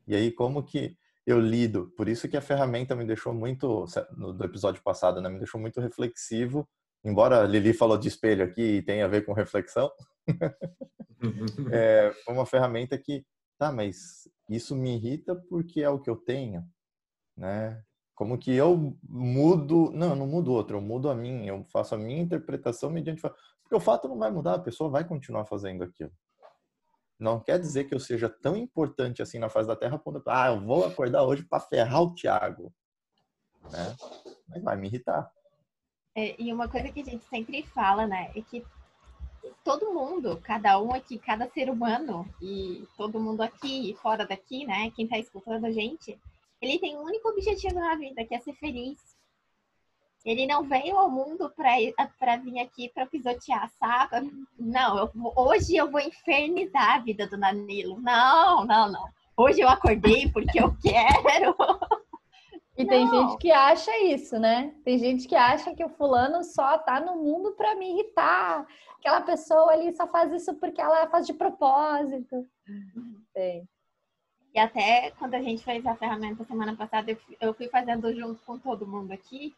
E 0.04 0.16
aí, 0.16 0.32
como 0.32 0.64
que 0.64 0.96
eu 1.24 1.38
lido? 1.38 1.92
Por 1.96 2.08
isso 2.08 2.28
que 2.28 2.36
a 2.36 2.40
ferramenta 2.40 2.96
me 2.96 3.04
deixou 3.04 3.32
muito, 3.32 3.84
no 4.16 4.32
do 4.32 4.44
episódio 4.44 4.82
passado, 4.82 5.20
né? 5.20 5.28
Me 5.28 5.38
deixou 5.38 5.60
muito 5.60 5.80
reflexivo. 5.80 6.68
Embora 7.04 7.40
a 7.40 7.46
Lili 7.46 7.72
falou 7.72 7.96
de 7.96 8.08
espelho 8.08 8.44
aqui 8.44 8.62
e 8.62 8.82
tem 8.82 9.00
a 9.00 9.06
ver 9.06 9.24
com 9.24 9.32
reflexão. 9.32 9.92
é, 11.72 12.12
uma 12.26 12.44
ferramenta 12.44 12.98
que, 12.98 13.24
tá, 13.56 13.70
mas 13.70 14.28
isso 14.48 14.74
me 14.74 14.96
irrita 14.96 15.36
porque 15.48 15.82
é 15.82 15.88
o 15.88 16.00
que 16.00 16.10
eu 16.10 16.16
tenho, 16.16 16.64
né? 17.36 17.80
Como 18.12 18.36
que 18.36 18.52
eu 18.52 18.98
mudo. 19.08 19.92
Não, 19.94 20.10
eu 20.10 20.16
não 20.16 20.26
mudo 20.26 20.52
outro, 20.52 20.78
eu 20.78 20.80
mudo 20.80 21.08
a 21.08 21.14
minha, 21.14 21.50
eu 21.50 21.64
faço 21.72 21.94
a 21.94 21.98
minha 21.98 22.20
interpretação 22.20 22.90
mediante. 22.90 23.22
Porque 23.22 23.76
o 23.76 23.80
fato 23.80 24.08
não 24.08 24.18
vai 24.18 24.32
mudar, 24.32 24.54
a 24.54 24.58
pessoa 24.58 24.90
vai 24.90 25.04
continuar 25.06 25.44
fazendo 25.44 25.84
aquilo. 25.84 26.10
Não 27.20 27.38
quer 27.38 27.58
dizer 27.58 27.84
que 27.84 27.94
eu 27.94 28.00
seja 28.00 28.30
tão 28.30 28.56
importante 28.56 29.20
assim 29.20 29.38
na 29.38 29.50
face 29.50 29.68
da 29.68 29.76
Terra, 29.76 29.98
quando 29.98 30.22
ah, 30.26 30.48
eu 30.48 30.60
vou 30.60 30.86
acordar 30.86 31.22
hoje 31.22 31.44
para 31.44 31.60
ferrar 31.60 32.02
o 32.02 32.14
Thiago. 32.14 32.72
Né? 33.70 33.94
Mas 34.48 34.62
vai 34.62 34.76
me 34.76 34.88
irritar. 34.88 35.30
É, 36.16 36.34
e 36.40 36.50
uma 36.50 36.66
coisa 36.66 36.90
que 36.90 37.02
a 37.02 37.04
gente 37.04 37.24
sempre 37.26 37.62
fala, 37.62 38.06
né, 38.06 38.32
é 38.34 38.40
que 38.40 38.64
todo 39.62 39.92
mundo, 39.92 40.40
cada 40.42 40.80
um 40.80 40.92
aqui, 40.92 41.18
cada 41.18 41.48
ser 41.50 41.68
humano, 41.68 42.26
e 42.40 42.88
todo 42.96 43.20
mundo 43.20 43.42
aqui 43.42 43.90
e 43.90 43.94
fora 43.94 44.26
daqui, 44.26 44.66
né, 44.66 44.90
quem 44.90 45.04
está 45.04 45.18
escutando 45.18 45.66
a 45.66 45.70
gente, 45.70 46.18
ele 46.60 46.78
tem 46.78 46.96
um 46.96 47.02
único 47.02 47.28
objetivo 47.28 47.74
na 47.74 47.94
vida, 47.96 48.24
que 48.24 48.34
é 48.34 48.40
ser 48.40 48.54
feliz. 48.54 48.98
Ele 50.24 50.46
não 50.46 50.62
veio 50.64 50.98
ao 50.98 51.10
mundo 51.10 51.50
para 51.56 52.36
vir 52.36 52.60
aqui 52.60 52.90
para 52.90 53.06
pisotear, 53.06 53.70
sabe? 53.78 54.30
Não, 54.58 54.98
eu, 54.98 55.10
hoje 55.34 55.76
eu 55.76 55.90
vou 55.90 56.00
infernizar 56.00 56.96
a 56.96 56.98
vida 56.98 57.26
do 57.26 57.38
Danilo. 57.38 57.98
Não, 58.00 58.64
não, 58.66 58.92
não. 58.92 59.04
Hoje 59.36 59.60
eu 59.60 59.68
acordei 59.68 60.30
porque 60.30 60.60
eu 60.60 60.76
quero. 60.82 61.56
E 62.76 62.86
tem 62.86 63.08
gente 63.08 63.38
que 63.38 63.50
acha 63.50 63.90
isso, 64.04 64.38
né? 64.38 64.74
Tem 64.84 64.98
gente 64.98 65.26
que 65.26 65.34
acha 65.34 65.74
que 65.74 65.84
o 65.84 65.88
fulano 65.88 66.44
só 66.44 66.78
tá 66.78 67.00
no 67.00 67.16
mundo 67.16 67.52
para 67.52 67.74
me 67.74 67.90
irritar. 67.90 68.66
Aquela 68.98 69.22
pessoa 69.22 69.72
ali 69.72 69.94
só 69.94 70.06
faz 70.06 70.30
isso 70.32 70.54
porque 70.56 70.80
ela 70.80 71.06
faz 71.08 71.26
de 71.26 71.32
propósito. 71.32 72.46
Tem. 73.32 73.66
E 74.54 74.58
até 74.58 75.12
quando 75.12 75.34
a 75.34 75.42
gente 75.42 75.64
fez 75.64 75.84
a 75.86 75.94
ferramenta 75.94 76.44
semana 76.44 76.76
passada, 76.76 77.16
eu 77.40 77.54
fui 77.54 77.68
fazendo 77.68 78.14
junto 78.14 78.42
com 78.44 78.58
todo 78.58 78.86
mundo 78.86 79.12
aqui. 79.12 79.54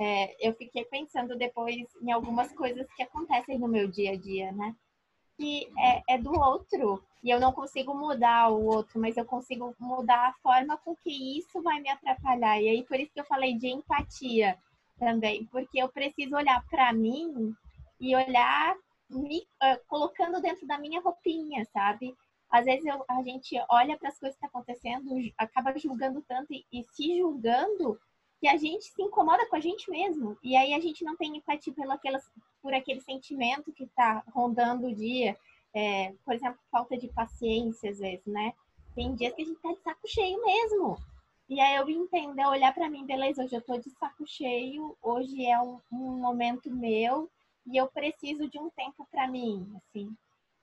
É, 0.00 0.48
eu 0.48 0.54
fiquei 0.54 0.84
pensando 0.86 1.36
depois 1.36 1.76
em 2.00 2.10
algumas 2.10 2.50
coisas 2.52 2.86
que 2.94 3.02
acontecem 3.02 3.58
no 3.58 3.68
meu 3.68 3.86
dia 3.86 4.12
a 4.12 4.16
dia, 4.16 4.50
né? 4.52 4.74
que 5.40 5.66
é, 5.78 6.14
é 6.14 6.18
do 6.18 6.38
outro. 6.38 7.02
E 7.24 7.30
eu 7.30 7.40
não 7.40 7.52
consigo 7.52 7.94
mudar 7.94 8.50
o 8.50 8.66
outro, 8.66 9.00
mas 9.00 9.16
eu 9.16 9.24
consigo 9.24 9.74
mudar 9.78 10.28
a 10.28 10.32
forma 10.42 10.76
com 10.78 10.94
que 10.96 11.38
isso 11.38 11.62
vai 11.62 11.80
me 11.80 11.88
atrapalhar. 11.88 12.60
E 12.60 12.68
aí, 12.68 12.84
por 12.84 13.00
isso 13.00 13.12
que 13.12 13.20
eu 13.20 13.24
falei 13.24 13.56
de 13.56 13.68
empatia 13.68 14.58
também, 14.98 15.46
porque 15.46 15.82
eu 15.82 15.88
preciso 15.88 16.36
olhar 16.36 16.62
para 16.68 16.92
mim 16.92 17.54
e 17.98 18.14
olhar 18.14 18.76
me 19.08 19.38
uh, 19.38 19.80
colocando 19.88 20.40
dentro 20.40 20.66
da 20.66 20.78
minha 20.78 21.00
roupinha, 21.00 21.64
sabe? 21.72 22.14
Às 22.50 22.64
vezes 22.66 22.84
eu, 22.84 23.02
a 23.08 23.22
gente 23.22 23.56
olha 23.70 23.98
para 23.98 24.08
as 24.08 24.18
coisas 24.18 24.38
que 24.38 24.44
estão 24.44 24.62
tá 24.62 24.72
acontecendo, 24.72 25.32
acaba 25.38 25.78
julgando 25.78 26.22
tanto 26.28 26.52
e, 26.52 26.64
e 26.72 26.84
se 26.84 27.18
julgando 27.18 27.98
que 28.40 28.48
a 28.48 28.56
gente 28.56 28.84
se 28.86 29.02
incomoda 29.02 29.46
com 29.46 29.56
a 29.56 29.60
gente 29.60 29.90
mesmo. 29.90 30.36
E 30.42 30.56
aí 30.56 30.72
a 30.72 30.80
gente 30.80 31.04
não 31.04 31.14
tem 31.14 31.36
empatia 31.36 31.74
pelo 31.74 31.92
aquelas, 31.92 32.24
por 32.62 32.72
aquele 32.72 33.00
sentimento 33.02 33.70
que 33.72 33.84
está 33.84 34.24
rondando 34.32 34.86
o 34.86 34.94
dia. 34.94 35.36
É, 35.74 36.14
por 36.24 36.34
exemplo, 36.34 36.58
falta 36.70 36.96
de 36.96 37.06
paciência, 37.08 37.90
às 37.90 37.98
vezes, 37.98 38.24
né? 38.26 38.54
Tem 38.94 39.14
dias 39.14 39.34
que 39.34 39.42
a 39.42 39.44
gente 39.44 39.60
tá 39.60 39.72
de 39.72 39.82
saco 39.82 40.08
cheio 40.08 40.42
mesmo. 40.44 40.96
E 41.50 41.60
aí 41.60 41.76
eu 41.76 41.88
entendo, 41.90 42.40
olhar 42.48 42.72
para 42.72 42.88
mim, 42.88 43.04
beleza, 43.04 43.44
hoje 43.44 43.54
eu 43.54 43.60
tô 43.60 43.76
de 43.76 43.90
saco 43.90 44.26
cheio, 44.26 44.96
hoje 45.02 45.44
é 45.44 45.60
um, 45.60 45.78
um 45.92 46.16
momento 46.16 46.70
meu 46.70 47.30
e 47.66 47.76
eu 47.76 47.88
preciso 47.88 48.48
de 48.48 48.58
um 48.58 48.70
tempo 48.70 49.06
para 49.10 49.28
mim, 49.28 49.70
assim. 49.76 50.16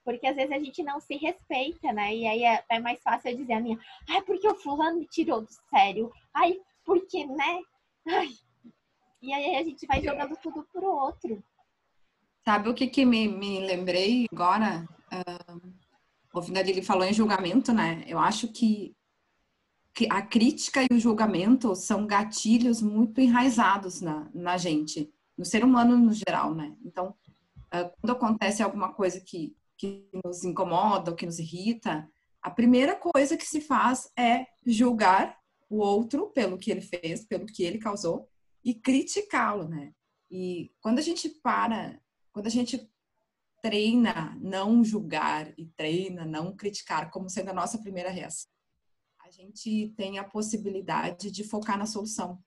Porque 0.03 0.25
às 0.25 0.35
vezes 0.35 0.51
a 0.51 0.59
gente 0.59 0.81
não 0.83 0.99
se 0.99 1.15
respeita, 1.15 1.91
né? 1.91 2.15
E 2.15 2.25
aí 2.25 2.43
é, 2.43 2.63
é 2.69 2.79
mais 2.79 3.01
fácil 3.03 3.31
eu 3.31 3.37
dizer 3.37 3.53
a 3.53 3.59
minha, 3.59 3.77
ai, 4.09 4.21
porque 4.23 4.47
o 4.47 4.55
fulano 4.55 4.99
me 4.99 5.05
tirou 5.05 5.41
do 5.41 5.51
sério. 5.69 6.11
Ai, 6.33 6.59
porque, 6.87 7.25
né? 7.25 7.59
Ai. 8.07 8.29
E 9.21 9.33
aí 9.33 9.57
a 9.57 9.63
gente 9.63 9.85
vai 9.85 10.01
jogando 10.01 10.37
tudo 10.41 10.65
pro 10.71 10.87
outro. 10.87 11.43
Sabe 12.45 12.69
o 12.69 12.73
que, 12.73 12.87
que 12.87 13.05
me, 13.05 13.27
me 13.27 13.59
lembrei 13.59 14.25
agora? 14.31 14.87
Uh, 15.11 15.73
ouvindo 16.33 16.57
ele 16.57 16.81
falou 16.81 17.03
em 17.03 17.13
julgamento, 17.13 17.73
né? 17.73 18.05
Eu 18.07 18.17
acho 18.17 18.47
que, 18.47 18.95
a 20.09 20.21
crítica 20.21 20.83
e 20.83 20.95
o 20.95 20.99
julgamento 20.99 21.75
são 21.75 22.05
gatilhos 22.05 22.81
muito 22.83 23.19
enraizados 23.19 23.99
na, 23.99 24.29
na 24.31 24.55
gente, 24.55 25.11
no 25.35 25.43
ser 25.43 25.65
humano 25.65 25.97
no 25.97 26.13
geral, 26.13 26.53
né? 26.53 26.73
Então, 26.85 27.15
uh, 27.73 27.91
quando 27.99 28.11
acontece 28.11 28.63
alguma 28.63 28.93
coisa 28.93 29.19
que, 29.19 29.57
que 29.75 30.07
nos 30.23 30.45
incomoda 30.45 31.11
ou 31.11 31.17
que 31.17 31.25
nos 31.25 31.39
irrita, 31.39 32.07
a 32.41 32.51
primeira 32.51 32.95
coisa 32.95 33.35
que 33.35 33.45
se 33.45 33.59
faz 33.59 34.09
é 34.15 34.45
julgar 34.65 35.37
o 35.69 35.77
outro 35.77 36.27
pelo 36.31 36.57
que 36.57 36.71
ele 36.71 36.81
fez, 36.81 37.25
pelo 37.25 37.45
que 37.45 37.63
ele 37.63 37.77
causou 37.77 38.29
e 38.63 38.73
criticá-lo, 38.73 39.67
né? 39.67 39.93
E 40.29 40.71
quando 40.81 40.99
a 40.99 41.01
gente 41.01 41.29
para, 41.29 41.99
quando 42.31 42.47
a 42.47 42.51
gente 42.51 42.89
treina 43.61 44.37
não 44.41 44.83
julgar 44.83 45.53
e 45.57 45.65
treina 45.75 46.25
não 46.25 46.55
criticar 46.55 47.09
como 47.09 47.29
sendo 47.29 47.49
a 47.49 47.53
nossa 47.53 47.77
primeira 47.79 48.09
reação, 48.09 48.49
a 49.21 49.31
gente 49.31 49.93
tem 49.97 50.19
a 50.19 50.23
possibilidade 50.23 51.29
de 51.31 51.43
focar 51.43 51.77
na 51.77 51.85
solução, 51.85 52.41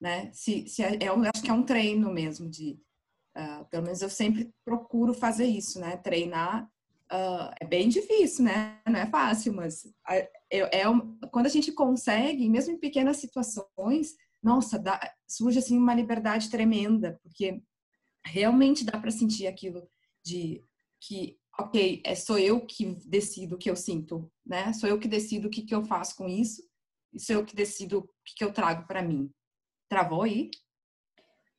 né? 0.00 0.30
Se, 0.32 0.66
se 0.68 0.82
é, 0.82 0.98
eu 1.02 1.14
acho 1.22 1.42
que 1.42 1.50
é 1.50 1.52
um 1.52 1.64
treino 1.64 2.12
mesmo 2.12 2.48
de, 2.48 2.80
uh, 3.36 3.64
pelo 3.66 3.84
menos 3.84 4.00
eu 4.00 4.08
sempre 4.08 4.50
procuro 4.64 5.12
fazer 5.12 5.46
isso, 5.46 5.78
né? 5.80 5.96
Treinar 5.98 6.70
Uh, 7.14 7.54
é 7.60 7.64
bem 7.64 7.88
difícil, 7.88 8.44
né? 8.44 8.80
Não 8.84 8.98
é 8.98 9.06
fácil, 9.06 9.52
mas 9.52 9.86
é, 10.08 10.28
é, 10.50 10.82
quando 11.30 11.46
a 11.46 11.50
gente 11.50 11.70
consegue, 11.70 12.48
mesmo 12.48 12.74
em 12.74 12.78
pequenas 12.78 13.18
situações, 13.18 14.16
nossa, 14.42 14.80
dá, 14.80 14.98
surge 15.28 15.60
assim 15.60 15.78
uma 15.78 15.94
liberdade 15.94 16.50
tremenda, 16.50 17.16
porque 17.22 17.62
realmente 18.26 18.84
dá 18.84 18.98
para 18.98 19.12
sentir 19.12 19.46
aquilo 19.46 19.88
de 20.24 20.64
que, 21.00 21.38
ok, 21.56 22.02
é 22.04 22.16
sou 22.16 22.36
eu 22.36 22.66
que 22.66 22.96
decido 23.06 23.54
o 23.54 23.58
que 23.58 23.70
eu 23.70 23.76
sinto, 23.76 24.28
né? 24.44 24.72
Sou 24.72 24.88
eu 24.88 24.98
que 24.98 25.06
decido 25.06 25.46
o 25.46 25.50
que, 25.50 25.62
que 25.62 25.74
eu 25.74 25.84
faço 25.84 26.16
com 26.16 26.26
isso, 26.26 26.62
e 27.12 27.20
sou 27.20 27.36
eu 27.36 27.44
que 27.44 27.54
decido 27.54 27.98
o 27.98 28.02
que, 28.24 28.34
que 28.38 28.44
eu 28.44 28.52
trago 28.52 28.88
para 28.88 29.02
mim. 29.02 29.30
Travou 29.88 30.22
aí? 30.22 30.50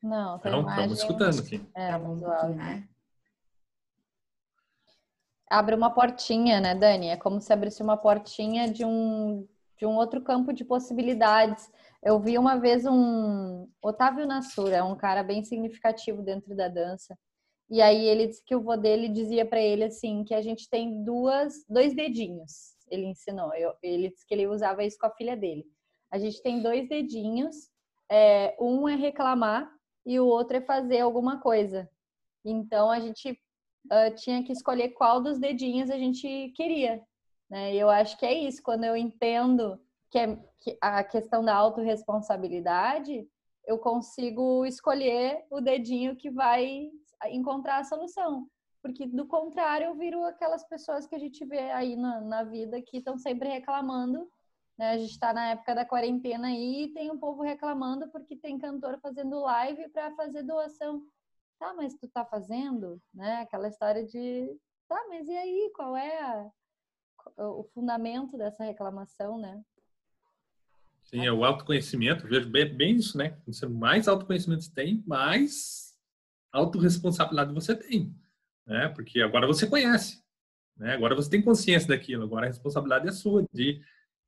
Não, 0.03 0.37
tá 0.37 0.49
estamos 0.49 0.99
escutando 0.99 1.39
aqui. 1.39 1.65
É, 1.73 1.97
pouquinho, 1.97 2.55
né? 2.55 2.89
Abre 5.49 5.75
uma 5.75 5.93
portinha, 5.93 6.59
né, 6.59 6.75
Dani? 6.75 7.09
É 7.09 7.17
como 7.17 7.39
se 7.39 7.51
abrisse 7.53 7.81
uma 7.81 7.97
portinha 7.97 8.71
de 8.71 8.83
um, 8.83 9.47
de 9.77 9.85
um 9.85 9.95
outro 9.95 10.21
campo 10.21 10.53
de 10.53 10.63
possibilidades. 10.65 11.69
Eu 12.03 12.19
vi 12.19 12.37
uma 12.37 12.57
vez 12.57 12.85
um 12.85 13.67
Otávio 13.81 14.27
Nassura, 14.27 14.85
um 14.85 14.95
cara 14.95 15.23
bem 15.23 15.43
significativo 15.43 16.21
dentro 16.21 16.55
da 16.55 16.67
dança. 16.67 17.17
E 17.69 17.81
aí 17.81 18.05
ele 18.05 18.27
disse 18.27 18.43
que 18.45 18.55
o 18.55 18.61
vô 18.61 18.75
dele 18.75 19.09
dizia 19.09 19.45
para 19.45 19.59
ele 19.59 19.85
assim 19.85 20.23
que 20.23 20.33
a 20.33 20.41
gente 20.41 20.69
tem 20.69 21.03
duas, 21.03 21.65
dois 21.67 21.95
dedinhos. 21.95 22.75
Ele 22.89 23.07
ensinou. 23.07 23.53
Eu, 23.55 23.73
ele 23.81 24.09
disse 24.09 24.25
que 24.27 24.33
ele 24.33 24.47
usava 24.47 24.83
isso 24.83 24.97
com 24.99 25.07
a 25.07 25.15
filha 25.15 25.35
dele. 25.35 25.65
A 26.11 26.19
gente 26.19 26.41
tem 26.43 26.61
dois 26.61 26.87
dedinhos. 26.87 27.55
É, 28.09 28.55
um 28.59 28.87
é 28.87 28.95
reclamar 28.95 29.67
e 30.05 30.19
o 30.19 30.27
outro 30.27 30.57
é 30.57 30.61
fazer 30.61 30.99
alguma 30.99 31.39
coisa. 31.41 31.89
Então 32.43 32.91
a 32.91 32.99
gente 32.99 33.39
uh, 33.85 34.15
tinha 34.15 34.43
que 34.43 34.51
escolher 34.51 34.89
qual 34.89 35.21
dos 35.21 35.39
dedinhos 35.39 35.89
a 35.89 35.97
gente 35.97 36.51
queria. 36.55 37.01
Né? 37.49 37.75
E 37.75 37.79
eu 37.79 37.89
acho 37.89 38.17
que 38.17 38.25
é 38.25 38.33
isso, 38.33 38.61
quando 38.63 38.83
eu 38.83 38.95
entendo 38.95 39.79
que, 40.09 40.17
é, 40.17 40.35
que 40.59 40.77
a 40.81 41.03
questão 41.03 41.43
da 41.43 41.55
autorresponsabilidade, 41.55 43.27
eu 43.65 43.77
consigo 43.79 44.65
escolher 44.65 45.45
o 45.49 45.59
dedinho 45.59 46.15
que 46.15 46.29
vai 46.29 46.89
encontrar 47.29 47.79
a 47.79 47.83
solução. 47.83 48.47
Porque, 48.81 49.07
do 49.07 49.25
contrário, 49.25 49.87
eu 49.87 49.95
viro 49.95 50.23
aquelas 50.25 50.63
pessoas 50.63 51.07
que 51.07 51.15
a 51.15 51.19
gente 51.19 51.43
vê 51.43 51.71
aí 51.71 51.95
na, 51.95 52.21
na 52.21 52.43
vida 52.43 52.81
que 52.81 52.97
estão 52.97 53.17
sempre 53.17 53.49
reclamando. 53.49 54.29
Né? 54.77 54.91
A 54.91 54.97
gente 54.97 55.11
está 55.11 55.33
na 55.33 55.51
época 55.51 55.73
da 55.73 55.85
quarentena 55.85 56.47
aí 56.47 56.83
e 56.83 56.93
tem 56.93 57.09
um 57.09 57.17
povo 57.17 57.41
reclamando 57.41 58.07
porque 58.09 58.35
tem 58.35 58.59
cantor 58.59 58.99
fazendo 59.01 59.39
live 59.39 59.89
para 59.89 60.11
fazer 60.11 60.43
doação 60.43 61.01
tá, 61.59 61.73
mas 61.73 61.93
tu 61.95 62.07
tá 62.07 62.25
fazendo, 62.25 63.01
né? 63.13 63.41
Aquela 63.41 63.67
história 63.67 64.05
de, 64.05 64.57
tá, 64.87 65.03
mas 65.09 65.27
e 65.27 65.35
aí, 65.35 65.71
qual 65.75 65.95
é 65.95 66.19
a, 66.21 66.51
o 67.37 67.63
fundamento 67.73 68.37
dessa 68.37 68.63
reclamação, 68.63 69.37
né? 69.37 69.63
Sim, 71.03 71.25
é 71.25 71.31
o 71.31 71.45
autoconhecimento, 71.45 72.27
vejo 72.27 72.49
bem, 72.49 72.75
bem 72.75 72.95
isso, 72.95 73.17
né? 73.17 73.37
Quanto 73.45 73.69
mais 73.69 74.07
autoconhecimento 74.07 74.63
você 74.63 74.73
tem, 74.73 75.03
mais 75.05 75.95
autorresponsabilidade 76.51 77.53
você 77.53 77.75
tem, 77.75 78.15
né? 78.65 78.89
Porque 78.89 79.21
agora 79.21 79.45
você 79.45 79.67
conhece, 79.67 80.23
né? 80.75 80.93
Agora 80.93 81.15
você 81.15 81.29
tem 81.29 81.41
consciência 81.41 81.87
daquilo, 81.87 82.23
agora 82.23 82.45
a 82.45 82.49
responsabilidade 82.49 83.07
é 83.07 83.11
sua 83.11 83.45
de, 83.53 83.81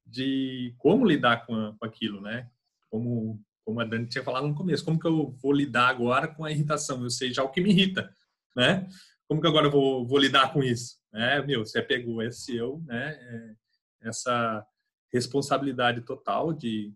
de 0.05 0.75
como 0.77 1.05
lidar 1.05 1.45
com, 1.45 1.55
a, 1.55 1.75
com 1.77 1.85
aquilo, 1.85 2.21
né? 2.21 2.49
Como 2.89 3.43
como 3.67 3.81
a 3.81 3.83
Dani 3.83 4.07
tinha 4.07 4.23
falado 4.23 4.47
no 4.47 4.55
começo, 4.55 4.85
como 4.85 4.97
que 4.97 5.05
eu 5.05 5.31
vou 5.41 5.51
lidar 5.51 5.89
agora 5.89 6.25
com 6.25 6.45
a 6.45 6.49
irritação? 6.49 7.03
Eu 7.03 7.09
sei 7.09 7.33
já 7.33 7.43
o 7.43 7.49
que 7.49 7.59
me 7.59 7.69
irrita, 7.69 8.09
né? 8.55 8.87
Como 9.27 9.41
que 9.41 9.47
agora 9.47 9.67
eu 9.67 9.71
vou, 9.71 10.07
vou 10.07 10.17
lidar 10.17 10.53
com 10.53 10.63
isso? 10.63 10.95
É, 11.13 11.45
meu, 11.45 11.65
você 11.65 11.81
pegou, 11.81 12.21
é 12.21 12.31
seu, 12.31 12.81
né? 12.85 13.09
É, 13.19 14.07
essa 14.07 14.65
responsabilidade 15.11 15.99
total 15.99 16.53
de, 16.53 16.95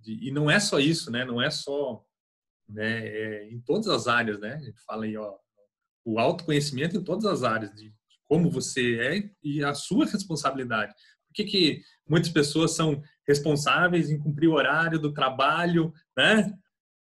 de, 0.00 0.26
E 0.26 0.32
não 0.32 0.50
é 0.50 0.58
só 0.58 0.80
isso, 0.80 1.08
né? 1.08 1.24
Não 1.24 1.40
é 1.40 1.50
só 1.50 2.04
né, 2.68 3.06
é, 3.06 3.48
em 3.48 3.60
todas 3.60 3.86
as 3.86 4.08
áreas, 4.08 4.40
né? 4.40 4.54
A 4.54 4.64
gente 4.64 4.80
fala 4.80 5.04
aí, 5.04 5.16
ó, 5.16 5.36
o 6.04 6.18
autoconhecimento 6.18 6.96
em 6.96 7.04
todas 7.04 7.26
as 7.26 7.44
áreas, 7.44 7.72
de 7.76 7.94
como 8.26 8.50
você 8.50 8.98
é 8.98 9.30
e 9.40 9.62
a 9.62 9.72
sua 9.72 10.04
responsabilidade. 10.04 10.92
Por 11.28 11.34
que, 11.34 11.44
que 11.44 11.82
muitas 12.08 12.32
pessoas 12.32 12.72
são 12.72 13.00
responsáveis 13.28 14.10
em 14.10 14.18
cumprir 14.18 14.48
o 14.48 14.54
horário 14.54 14.98
do 14.98 15.12
trabalho, 15.12 15.92
né? 16.16 16.50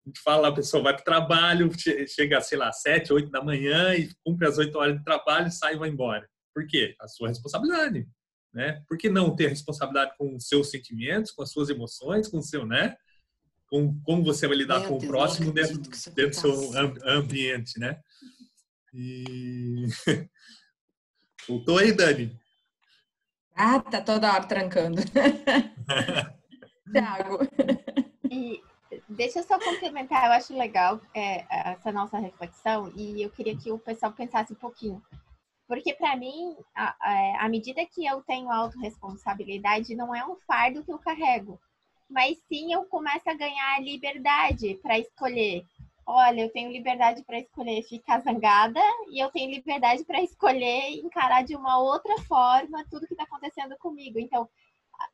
A 0.04 0.08
gente 0.08 0.20
fala, 0.22 0.48
a 0.48 0.54
pessoa 0.54 0.82
vai 0.82 0.92
para 0.92 1.00
o 1.00 1.04
trabalho, 1.04 1.70
chega, 2.08 2.40
sei 2.42 2.58
lá, 2.58 2.70
sete, 2.72 3.12
oito 3.12 3.30
da 3.30 3.42
manhã 3.42 3.94
e 3.94 4.10
cumpre 4.24 4.46
as 4.46 4.58
oito 4.58 4.76
horas 4.78 4.98
de 4.98 5.04
trabalho, 5.04 5.50
sai 5.50 5.74
e 5.74 5.78
vai 5.78 5.88
embora. 5.88 6.28
Por 6.54 6.66
quê? 6.66 6.94
A 7.00 7.08
sua 7.08 7.28
responsabilidade, 7.28 8.06
né? 8.52 8.82
Por 8.86 8.98
que 8.98 9.08
não 9.08 9.34
ter 9.34 9.48
responsabilidade 9.48 10.12
com 10.18 10.36
os 10.36 10.46
seus 10.46 10.70
sentimentos, 10.70 11.30
com 11.30 11.42
as 11.42 11.50
suas 11.50 11.70
emoções, 11.70 12.28
com 12.28 12.38
o 12.38 12.42
seu, 12.42 12.66
né? 12.66 12.96
Com 13.68 13.98
como 14.02 14.24
você 14.24 14.46
vai 14.46 14.56
lidar 14.56 14.80
Meu 14.80 14.88
com 14.90 14.98
Deus, 14.98 15.04
o 15.04 15.12
próximo 15.12 15.52
dentro, 15.52 15.78
dentro 15.78 16.30
do 16.30 16.36
seu 16.36 16.70
ambiente, 17.06 17.78
né? 17.78 17.98
E... 18.92 19.86
Voltou 21.48 21.78
aí, 21.78 21.92
Dani? 21.92 22.38
Ah, 23.62 23.78
tá 23.78 24.00
toda 24.00 24.32
hora 24.32 24.46
trancando. 24.46 25.02
Tiago. 26.90 27.40
E 28.30 28.62
deixa 29.06 29.40
eu 29.40 29.42
só 29.42 29.58
complementar, 29.58 30.24
eu 30.24 30.32
acho 30.32 30.56
legal 30.56 30.98
é, 31.14 31.44
essa 31.70 31.92
nossa 31.92 32.18
reflexão 32.18 32.90
e 32.96 33.20
eu 33.20 33.28
queria 33.28 33.54
que 33.54 33.70
o 33.70 33.78
pessoal 33.78 34.12
pensasse 34.12 34.54
um 34.54 34.56
pouquinho. 34.56 35.02
Porque 35.68 35.92
para 35.92 36.16
mim, 36.16 36.56
à 36.74 37.46
medida 37.50 37.84
que 37.84 38.06
eu 38.06 38.22
tenho 38.22 38.50
autorresponsabilidade, 38.50 39.94
não 39.94 40.14
é 40.14 40.24
um 40.26 40.36
fardo 40.46 40.82
que 40.82 40.90
eu 40.90 40.98
carrego, 40.98 41.60
mas 42.08 42.38
sim 42.48 42.72
eu 42.72 42.86
começo 42.86 43.28
a 43.28 43.34
ganhar 43.34 43.78
liberdade 43.82 44.80
para 44.82 44.98
escolher 44.98 45.66
olha, 46.10 46.42
eu 46.42 46.50
tenho 46.50 46.72
liberdade 46.72 47.22
para 47.22 47.38
escolher 47.38 47.82
ficar 47.84 48.20
zangada 48.20 48.80
e 49.08 49.22
eu 49.22 49.30
tenho 49.30 49.50
liberdade 49.50 50.04
para 50.04 50.22
escolher 50.22 50.90
encarar 50.98 51.44
de 51.44 51.54
uma 51.54 51.78
outra 51.78 52.18
forma 52.22 52.84
tudo 52.90 53.06
que 53.06 53.14
está 53.14 53.24
acontecendo 53.24 53.76
comigo. 53.78 54.18
Então, 54.18 54.48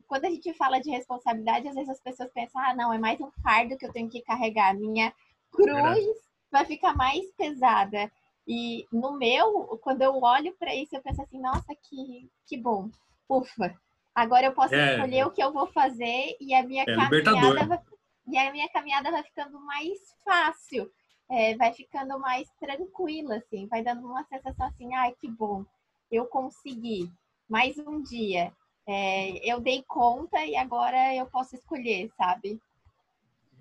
quando 0.09 0.25
a 0.25 0.31
gente 0.31 0.53
fala 0.55 0.81
de 0.81 0.91
responsabilidade, 0.91 1.69
às 1.69 1.75
vezes 1.75 1.91
as 1.91 2.01
pessoas 2.01 2.31
pensam, 2.33 2.61
ah, 2.61 2.75
não, 2.75 2.93
é 2.93 2.99
mais 2.99 3.21
um 3.21 3.31
fardo 3.43 3.77
que 3.77 3.87
eu 3.87 3.93
tenho 3.93 4.09
que 4.09 4.23
carregar. 4.23 4.75
Minha 4.75 5.13
cruz 5.51 6.05
vai 6.51 6.65
ficar 6.65 6.95
mais 6.97 7.31
pesada. 7.33 8.11
E 8.49 8.87
no 8.93 9.13
meu, 9.13 9.79
quando 9.83 10.03
eu 10.03 10.23
olho 10.23 10.55
para 10.59 10.75
isso, 10.75 10.97
eu 10.97 11.03
penso 11.03 11.21
assim, 11.21 11.41
nossa, 11.41 11.75
que, 11.75 12.29
que 12.47 12.57
bom. 12.57 12.89
Ufa. 13.29 13.75
Agora 14.15 14.47
eu 14.47 14.53
posso 14.53 14.75
é, 14.75 14.95
escolher 14.95 15.19
é. 15.19 15.27
o 15.27 15.31
que 15.31 15.43
eu 15.43 15.53
vou 15.53 15.67
fazer 15.67 16.37
e 16.41 16.55
a 16.55 16.63
minha 16.63 16.85
é 16.85 16.87
caminhada 16.87 17.67
vai, 17.67 17.79
e 18.29 18.37
a 18.37 18.53
minha 18.53 18.69
caminhada 18.69 19.11
vai 19.11 19.23
ficando 19.23 19.59
mais 19.61 19.99
fácil. 20.25 20.91
É, 21.29 21.57
vai 21.57 21.73
ficando 21.73 22.19
mais 22.21 22.49
tranquila, 22.61 23.37
assim, 23.37 23.67
vai 23.67 23.83
dando 23.83 24.07
uma 24.07 24.25
sensação 24.25 24.67
assim, 24.67 24.95
ai, 24.95 25.13
que 25.21 25.29
bom, 25.29 25.65
eu 26.11 26.25
consegui. 26.27 27.11
Mais 27.49 27.77
um 27.79 28.01
dia. 28.01 28.53
É, 28.87 29.51
eu 29.51 29.61
dei 29.61 29.83
conta 29.89 30.45
e 30.45 30.55
agora 30.55 31.15
eu 31.17 31.27
posso 31.27 31.57
escolher, 31.57 32.09
sabe? 32.17 32.61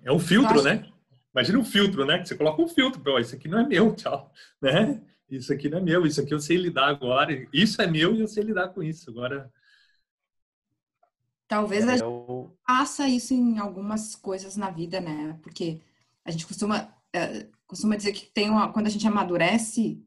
É 0.04 0.12
um 0.12 0.18
filtro, 0.20 0.62
né? 0.62 0.88
Imagina 1.34 1.58
um 1.58 1.64
filtro, 1.64 2.06
né? 2.06 2.24
Você 2.24 2.36
coloca 2.36 2.62
um 2.62 2.68
filtro, 2.68 3.00
pô, 3.00 3.18
isso 3.18 3.34
aqui 3.34 3.48
não 3.48 3.58
é 3.58 3.66
meu, 3.66 3.94
tchau, 3.96 4.32
né? 4.62 5.02
Isso 5.28 5.52
aqui 5.52 5.68
não 5.68 5.78
é 5.78 5.82
meu, 5.82 6.06
isso 6.06 6.20
aqui 6.20 6.32
eu 6.32 6.38
sei 6.38 6.56
lidar 6.56 6.86
agora, 6.86 7.32
isso 7.52 7.82
é 7.82 7.86
meu 7.88 8.14
e 8.14 8.20
eu 8.20 8.28
sei 8.28 8.44
lidar 8.44 8.68
com 8.68 8.82
isso. 8.82 9.10
Agora. 9.10 9.52
Talvez 11.48 11.86
a 11.86 11.94
é 11.94 11.98
gente 11.98 12.50
faça 12.66 13.08
isso 13.08 13.32
em 13.32 13.58
algumas 13.58 14.16
coisas 14.16 14.56
na 14.56 14.70
vida, 14.70 15.00
né? 15.00 15.38
Porque 15.42 15.80
a 16.24 16.30
gente 16.30 16.46
costuma, 16.46 16.92
é, 17.12 17.46
costuma 17.66 17.96
dizer 17.96 18.12
que 18.12 18.26
tem 18.26 18.50
uma, 18.50 18.72
quando 18.72 18.86
a 18.86 18.90
gente 18.90 19.06
amadurece, 19.06 20.02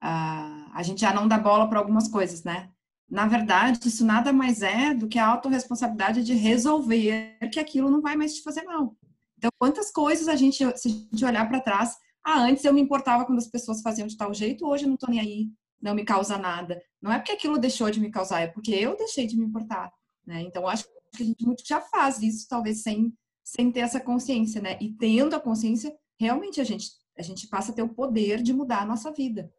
a, 0.00 0.70
a 0.74 0.82
gente 0.82 1.00
já 1.00 1.14
não 1.14 1.26
dá 1.26 1.38
bola 1.38 1.68
para 1.68 1.78
algumas 1.78 2.08
coisas, 2.08 2.44
né? 2.44 2.70
Na 3.08 3.26
verdade, 3.26 3.86
isso 3.86 4.04
nada 4.04 4.32
mais 4.32 4.62
é 4.62 4.92
do 4.92 5.08
que 5.08 5.18
a 5.18 5.26
autorresponsabilidade 5.26 6.24
de 6.24 6.34
resolver 6.34 7.38
que 7.52 7.60
aquilo 7.60 7.90
não 7.90 8.02
vai 8.02 8.16
mais 8.16 8.34
te 8.34 8.42
fazer 8.42 8.62
mal. 8.62 8.96
Então, 9.38 9.50
quantas 9.58 9.90
coisas 9.92 10.28
a 10.28 10.34
gente, 10.34 10.58
se 10.76 10.88
a 10.88 10.90
gente 10.90 11.24
olhar 11.24 11.48
para 11.48 11.60
trás, 11.60 11.96
ah, 12.24 12.42
antes 12.42 12.64
eu 12.64 12.74
me 12.74 12.80
importava 12.80 13.24
quando 13.24 13.38
as 13.38 13.46
pessoas 13.46 13.80
faziam 13.80 14.08
de 14.08 14.16
tal 14.16 14.34
jeito, 14.34 14.66
hoje 14.66 14.84
eu 14.84 14.90
não 14.90 14.96
tô 14.96 15.06
nem 15.06 15.20
aí, 15.20 15.48
não 15.80 15.94
me 15.94 16.04
causa 16.04 16.36
nada. 16.36 16.82
Não 17.00 17.12
é 17.12 17.18
porque 17.18 17.32
aquilo 17.32 17.58
deixou 17.58 17.90
de 17.90 18.00
me 18.00 18.10
causar, 18.10 18.40
é 18.40 18.46
porque 18.48 18.72
eu 18.72 18.96
deixei 18.96 19.26
de 19.26 19.36
me 19.36 19.44
importar, 19.44 19.92
né? 20.26 20.42
Então, 20.42 20.66
acho 20.66 20.84
que 21.12 21.22
a 21.22 21.26
gente 21.26 21.44
muito 21.44 21.62
já 21.66 21.80
faz 21.80 22.20
isso, 22.22 22.46
talvez 22.48 22.82
sem, 22.82 23.12
sem 23.44 23.70
ter 23.70 23.80
essa 23.80 24.00
consciência, 24.00 24.60
né? 24.60 24.76
E 24.80 24.92
tendo 24.92 25.36
a 25.36 25.40
consciência, 25.40 25.94
realmente 26.18 26.60
a 26.60 26.64
gente, 26.64 26.90
a 27.16 27.22
gente 27.22 27.46
passa 27.48 27.72
a 27.72 27.74
ter 27.74 27.82
o 27.82 27.94
poder 27.94 28.42
de 28.42 28.52
mudar 28.52 28.82
a 28.82 28.86
nossa 28.86 29.12
vida. 29.12 29.50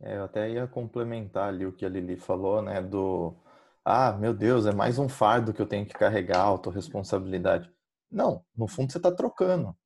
É, 0.00 0.16
eu 0.16 0.24
até 0.24 0.50
ia 0.50 0.66
complementar 0.66 1.48
ali 1.48 1.66
o 1.66 1.72
que 1.72 1.84
a 1.84 1.88
Lili 1.88 2.16
falou, 2.16 2.62
né? 2.62 2.80
Do, 2.80 3.34
ah, 3.84 4.12
meu 4.12 4.32
Deus, 4.32 4.66
é 4.66 4.72
mais 4.72 4.98
um 4.98 5.08
fardo 5.08 5.52
que 5.52 5.60
eu 5.60 5.66
tenho 5.66 5.86
que 5.86 5.94
carregar, 5.94 6.40
autorresponsabilidade. 6.40 7.70
Não, 8.10 8.44
no 8.56 8.66
fundo 8.66 8.92
você 8.92 8.98
está 8.98 9.10
trocando. 9.10 9.76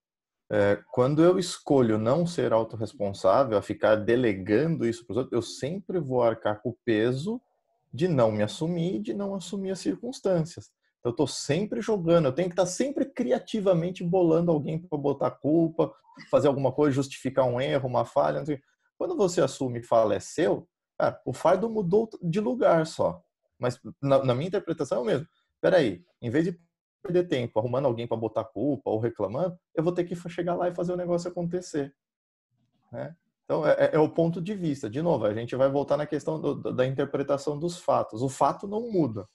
É, 0.51 0.83
quando 0.93 1.23
eu 1.23 1.39
escolho 1.39 1.99
não 1.99 2.27
ser 2.27 2.53
autorresponsável, 2.53 3.59
a 3.59 3.63
ficar 3.63 3.97
delegando 3.97 4.87
isso 4.87 5.05
para 5.05 5.13
os 5.13 5.17
outros, 5.19 5.33
eu 5.33 5.43
sempre 5.43 5.99
vou 5.99 6.23
arcar 6.23 6.63
com 6.63 6.71
o 6.71 6.79
peso 6.85 7.41
de 7.93 8.09
não 8.09 8.31
me 8.31 8.43
assumir, 8.43 9.01
de 9.01 9.15
não 9.15 9.35
assumir 9.35 9.71
as 9.71 9.81
circunstâncias. 9.81 10.71
Então, 10.99 11.11
eu 11.11 11.13
estou 11.13 11.27
sempre 11.27 11.81
jogando, 11.81 12.27
eu 12.27 12.33
tenho 12.33 12.49
que 12.49 12.55
estar 12.55 12.65
tá 12.65 12.71
sempre 12.71 13.05
criativamente 13.05 14.03
bolando 14.03 14.51
alguém 14.51 14.79
para 14.79 14.99
botar 14.99 15.31
culpa, 15.31 15.93
fazer 16.31 16.49
alguma 16.49 16.73
coisa, 16.73 16.95
justificar 16.95 17.45
um 17.45 17.61
erro, 17.61 17.89
uma 17.89 18.05
falha. 18.05 18.43
Quando 18.97 19.17
você 19.17 19.41
assume 19.41 19.81
e 19.81 19.83
fala 19.83 20.15
é 20.15 20.21
seu, 20.21 20.69
cara, 20.99 21.21
o 21.25 21.33
fardo 21.33 21.71
mudou 21.71 22.09
de 22.23 22.41
lugar 22.41 22.87
só. 22.87 23.23
Mas 23.59 23.81
na, 24.03 24.25
na 24.25 24.35
minha 24.35 24.49
interpretação 24.49 24.99
é 24.99 25.01
o 25.01 25.05
mesmo. 25.05 25.27
Peraí, 25.61 26.05
em 26.21 26.31
vez 26.31 26.45
de 26.45 26.61
perder 27.03 27.29
tempo 27.29 27.59
arrumando 27.59 27.87
alguém 27.87 28.07
para 28.07 28.17
botar 28.17 28.45
culpa 28.45 28.91
ou 28.91 28.99
reclamando, 28.99 29.59
eu 29.75 29.83
vou 29.83 29.93
ter 29.93 30.05
que 30.05 30.17
chegar 30.29 30.55
lá 30.55 30.69
e 30.69 30.75
fazer 30.75 30.93
o 30.93 30.97
negócio 30.97 31.31
acontecer. 31.31 31.95
Né? 32.93 33.15
Então, 33.49 33.67
é, 33.67 33.73
é, 33.79 33.91
é, 33.95 33.99
o 33.99 34.11
ponto 34.11 34.43
de 34.43 34.55
vista. 34.55 34.91
De 34.91 35.01
novo, 35.01 35.25
a 35.25 35.33
gente 35.33 35.57
vai 35.57 35.71
voltar 35.71 35.97
na 35.97 36.07
questão 36.07 36.39
do, 36.39 36.55
da 36.55 36.87
interpretação 36.87 37.59
dos 37.59 37.79
fatos. 37.79 38.21
O 38.21 38.29
fato 38.29 38.69
não 38.69 38.93
muda. 38.93 39.27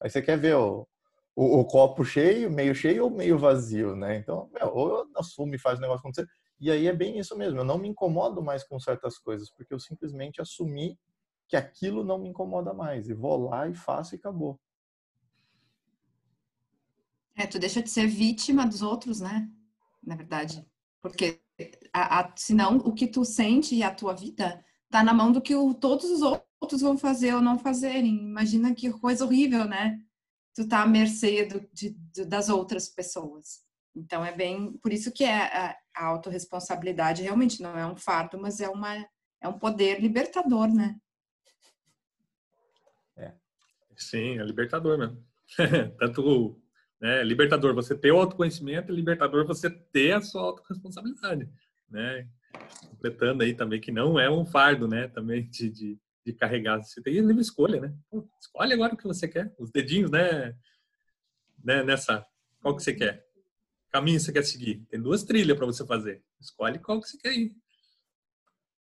Aí 0.00 0.08
você 0.08 0.22
quer 0.22 0.38
ver 0.38 0.54
o, 0.54 0.86
o, 1.34 1.58
o 1.58 1.64
copo 1.64 2.04
cheio, 2.04 2.48
meio 2.48 2.76
cheio 2.76 3.02
ou 3.02 3.10
meio 3.10 3.36
vazio, 3.36 3.96
né? 3.96 4.18
Então, 4.18 4.48
meu, 4.54 4.72
ou 4.72 4.98
eu 4.98 5.10
assumo 5.16 5.52
e 5.52 5.58
faz 5.58 5.80
o 5.80 5.82
negócio 5.82 5.98
acontecer. 5.98 6.28
E 6.60 6.70
aí 6.70 6.86
é 6.86 6.92
bem 6.92 7.18
isso 7.18 7.36
mesmo. 7.36 7.58
Eu 7.58 7.64
não 7.64 7.76
me 7.76 7.88
incomodo 7.88 8.40
mais 8.40 8.62
com 8.62 8.78
certas 8.78 9.18
coisas, 9.18 9.50
porque 9.50 9.74
eu 9.74 9.80
simplesmente 9.80 10.40
assumi 10.40 10.96
que 11.48 11.56
aquilo 11.56 12.04
não 12.04 12.18
me 12.18 12.28
incomoda 12.28 12.72
mais. 12.72 13.08
E 13.08 13.14
vou 13.14 13.48
lá 13.48 13.66
e 13.66 13.74
faço 13.74 14.14
e 14.14 14.16
acabou. 14.16 14.60
É, 17.34 17.48
tu 17.48 17.58
deixa 17.58 17.82
de 17.82 17.90
ser 17.90 18.06
vítima 18.06 18.64
dos 18.64 18.80
outros, 18.80 19.20
né? 19.20 19.50
Na 20.00 20.14
verdade. 20.14 20.64
Porque 21.02 21.40
a, 21.92 22.20
a, 22.20 22.32
senão 22.36 22.76
o 22.78 22.92
que 22.92 23.06
tu 23.06 23.24
sente 23.24 23.74
e 23.74 23.82
a 23.82 23.94
tua 23.94 24.14
vida 24.14 24.64
tá 24.90 25.02
na 25.02 25.14
mão 25.14 25.32
do 25.32 25.40
que 25.40 25.54
o, 25.54 25.74
todos 25.74 26.10
os 26.10 26.20
outros 26.60 26.80
vão 26.80 26.96
fazer 26.96 27.34
ou 27.34 27.40
não 27.40 27.58
fazerem. 27.58 28.16
Imagina 28.16 28.74
que 28.74 28.90
coisa 28.90 29.24
horrível, 29.24 29.64
né? 29.64 29.98
Tu 30.54 30.66
tá 30.68 30.82
à 30.82 30.86
mercê 30.86 31.44
do, 31.44 31.60
de, 31.72 31.90
de, 32.12 32.24
das 32.24 32.48
outras 32.48 32.88
pessoas. 32.88 33.64
Então 33.94 34.24
é 34.24 34.32
bem. 34.32 34.72
Por 34.78 34.92
isso 34.92 35.12
que 35.12 35.24
é 35.24 35.34
a, 35.34 35.76
a 35.94 36.06
autorresponsabilidade 36.06 37.22
realmente 37.22 37.62
não 37.62 37.76
é 37.76 37.86
um 37.86 37.96
fardo, 37.96 38.38
mas 38.38 38.60
é, 38.60 38.68
uma, 38.68 38.94
é 39.40 39.48
um 39.48 39.58
poder 39.58 40.00
libertador, 40.00 40.68
né? 40.68 40.96
É. 43.16 43.32
Sim, 43.96 44.38
é 44.38 44.44
libertador 44.44 44.98
mesmo. 44.98 45.24
Tanto 45.98 46.60
né? 47.00 47.22
Libertador, 47.22 47.74
você 47.74 47.94
ter 47.94 48.12
o 48.12 48.18
autoconhecimento, 48.18 48.92
libertador, 48.92 49.46
você 49.46 49.70
ter 49.70 50.12
a 50.12 50.20
sua 50.20 50.42
autorresponsabilidade, 50.42 51.48
né? 51.90 52.28
Completando 52.90 53.42
aí 53.42 53.54
também 53.54 53.80
que 53.80 53.92
não 53.92 54.18
é 54.18 54.30
um 54.30 54.46
fardo, 54.46 54.88
né? 54.88 55.08
Também 55.08 55.48
de, 55.48 55.70
de, 55.70 55.98
de 56.24 56.32
carregar. 56.32 56.82
Você 56.82 57.02
tem 57.02 57.14
livre 57.20 57.42
escolha, 57.42 57.80
né? 57.80 57.94
Pô, 58.10 58.26
escolhe 58.40 58.72
agora 58.72 58.94
o 58.94 58.96
que 58.96 59.06
você 59.06 59.28
quer. 59.28 59.54
Os 59.58 59.70
dedinhos, 59.70 60.10
né? 60.10 60.56
né? 61.62 61.82
Nessa, 61.82 62.26
qual 62.62 62.74
que 62.74 62.82
você 62.82 62.94
quer? 62.94 63.26
Caminho 63.90 64.18
você 64.18 64.32
quer 64.32 64.42
seguir? 64.42 64.84
Tem 64.90 65.00
duas 65.00 65.22
trilhas 65.22 65.56
para 65.56 65.66
você 65.66 65.86
fazer. 65.86 66.22
Escolhe 66.40 66.78
qual 66.78 67.00
que 67.00 67.08
você 67.08 67.18
quer 67.18 67.32
ir. 67.32 67.54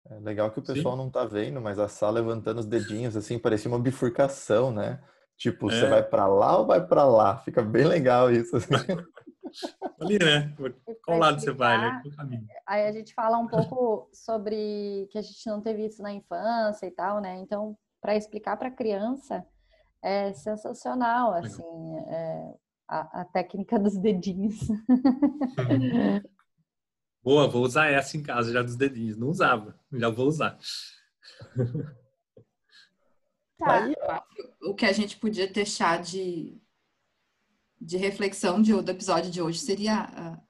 É 0.07 0.19
legal 0.19 0.51
que 0.51 0.59
o 0.59 0.63
pessoal 0.63 0.95
Sim. 0.95 1.03
não 1.03 1.09
tá 1.09 1.25
vendo, 1.25 1.59
mas 1.59 1.79
a 1.79 1.87
sala 1.87 2.19
levantando 2.19 2.59
os 2.59 2.65
dedinhos, 2.67 3.17
assim, 3.17 3.39
parecia 3.39 3.69
uma 3.69 3.79
bifurcação, 3.79 4.71
né? 4.71 5.03
Tipo, 5.37 5.69
é. 5.69 5.75
você 5.75 5.87
vai 5.87 6.03
para 6.03 6.27
lá 6.27 6.57
ou 6.57 6.65
vai 6.65 6.85
para 6.85 7.05
lá? 7.05 7.37
Fica 7.39 7.61
bem 7.61 7.85
legal 7.85 8.31
isso. 8.31 8.55
Assim. 8.55 8.69
Ali, 9.99 10.19
né? 10.19 10.53
Qual 11.03 11.17
lado 11.17 11.39
você 11.39 11.51
vai, 11.51 11.77
né? 11.77 12.01
Aí 12.65 12.87
a 12.87 12.91
gente 12.91 13.13
fala 13.13 13.37
um 13.37 13.47
pouco 13.47 14.09
sobre 14.13 15.07
que 15.11 15.17
a 15.17 15.21
gente 15.21 15.45
não 15.47 15.61
teve 15.61 15.85
isso 15.85 16.01
na 16.01 16.11
infância 16.11 16.85
e 16.85 16.91
tal, 16.91 17.21
né? 17.21 17.37
Então, 17.37 17.77
para 18.01 18.15
explicar 18.15 18.57
para 18.57 18.71
criança 18.71 19.45
é 20.03 20.33
sensacional, 20.33 21.33
assim, 21.33 21.63
é, 22.07 22.53
a, 22.87 23.21
a, 23.21 23.25
técnica 23.25 23.79
dos 23.79 23.97
dedinhos. 23.97 24.59
Boa, 27.23 27.47
vou 27.47 27.63
usar 27.63 27.87
essa 27.87 28.15
em 28.15 28.21
casa 28.21 28.53
já 28.53 28.61
dos 28.61 28.75
dedinhos. 28.75 29.17
Não 29.17 29.29
usava, 29.29 29.79
já 29.91 30.09
vou 30.09 30.27
usar. 30.27 30.57
Tá. 33.57 34.25
o 34.63 34.75
que 34.75 34.85
a 34.85 34.91
gente 34.91 35.17
podia 35.17 35.47
deixar 35.47 36.01
de, 36.01 36.61
de 37.79 37.95
reflexão 37.97 38.61
de, 38.61 38.73
do 38.73 38.91
episódio 38.91 39.31
de 39.31 39.41
hoje 39.41 39.59
seria 39.59 40.09
uh, 40.09 40.45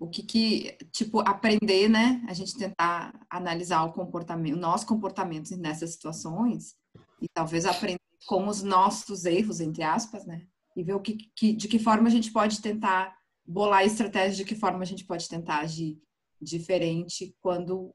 o 0.00 0.08
que, 0.08 0.22
que, 0.22 0.78
tipo, 0.90 1.20
aprender, 1.20 1.88
né? 1.88 2.24
A 2.26 2.32
gente 2.32 2.56
tentar 2.56 3.12
analisar 3.28 3.84
o 3.84 3.92
comportamento, 3.92 4.56
o 4.56 4.60
nosso 4.60 4.86
comportamento 4.86 5.54
nessas 5.56 5.92
situações 5.92 6.74
e 7.20 7.28
talvez 7.28 7.66
aprender 7.66 8.00
com 8.26 8.48
os 8.48 8.62
nossos 8.62 9.26
erros, 9.26 9.60
entre 9.60 9.82
aspas, 9.82 10.26
né? 10.26 10.46
E 10.74 10.82
ver 10.82 10.94
o 10.94 11.00
que, 11.00 11.30
que 11.36 11.52
de 11.52 11.68
que 11.68 11.78
forma 11.78 12.08
a 12.08 12.10
gente 12.10 12.32
pode 12.32 12.60
tentar 12.62 13.14
bolar 13.46 13.84
estratégias, 13.84 14.36
de 14.36 14.44
que 14.44 14.54
forma 14.54 14.82
a 14.82 14.86
gente 14.86 15.04
pode 15.04 15.28
tentar 15.28 15.60
agir 15.60 16.00
diferente 16.40 17.36
quando 17.40 17.94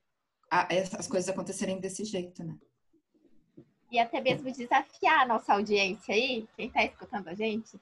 a, 0.52 0.68
as 0.98 1.08
coisas 1.08 1.30
acontecerem 1.30 1.80
desse 1.80 2.06
jeito, 2.06 2.44
né? 2.44 2.56
E 3.92 4.00
até 4.00 4.20
mesmo 4.22 4.52
desafiar 4.52 5.22
a 5.22 5.26
nossa 5.26 5.54
audiência 5.54 6.14
aí, 6.14 6.48
quem 6.56 6.68
está 6.68 6.84
escutando 6.84 7.28
a 7.28 7.34
gente, 7.34 7.80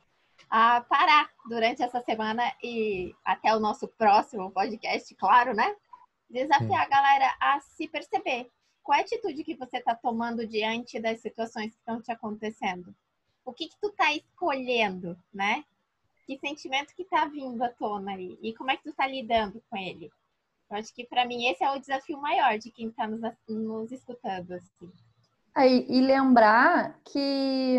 a 0.50 0.82
parar 0.82 1.30
durante 1.48 1.82
essa 1.82 2.02
semana 2.02 2.44
e 2.62 3.16
até 3.24 3.56
o 3.56 3.60
nosso 3.60 3.88
próximo 3.88 4.52
podcast, 4.52 5.14
claro, 5.16 5.54
né? 5.54 5.76
Desafiar 6.30 6.82
a 6.82 6.90
galera 6.90 7.36
a 7.40 7.60
se 7.60 7.88
perceber. 7.88 8.50
Qual 8.84 8.98
é 8.98 9.02
a 9.02 9.04
atitude 9.04 9.44
que 9.44 9.56
você 9.56 9.78
está 9.78 9.96
tomando 9.96 10.46
diante 10.46 11.00
das 11.00 11.22
situações 11.22 11.72
que 11.72 11.80
estão 11.80 12.02
te 12.02 12.12
acontecendo? 12.12 12.94
O 13.46 13.54
que, 13.54 13.70
que 13.70 13.78
tu 13.80 13.88
está 13.88 14.14
escolhendo, 14.14 15.18
né? 15.34 15.64
Que 16.26 16.38
sentimento 16.38 16.96
que 16.96 17.04
está 17.04 17.26
vindo 17.26 17.62
à 17.64 17.70
tona 17.70 18.14
aí? 18.14 18.38
E 18.42 18.54
como 18.54 18.72
é 18.72 18.78
que 18.78 18.84
tu 18.84 18.90
está 18.90 19.08
lidando 19.08 19.62
com 19.70 19.78
ele? 19.78 20.12
Eu 20.70 20.78
acho 20.78 20.94
que 20.94 21.06
para 21.06 21.26
mim 21.26 21.48
esse 21.48 21.64
é 21.64 21.72
o 21.72 21.80
desafio 21.80 22.20
maior 22.20 22.58
de 22.58 22.72
quem 22.72 22.88
está 22.88 23.08
nos, 23.08 23.22
nos 23.48 23.92
escutando. 23.92 24.54
Assim. 24.54 24.92
Aí, 25.56 25.86
e 25.88 26.02
lembrar 26.02 27.00
que, 27.06 27.78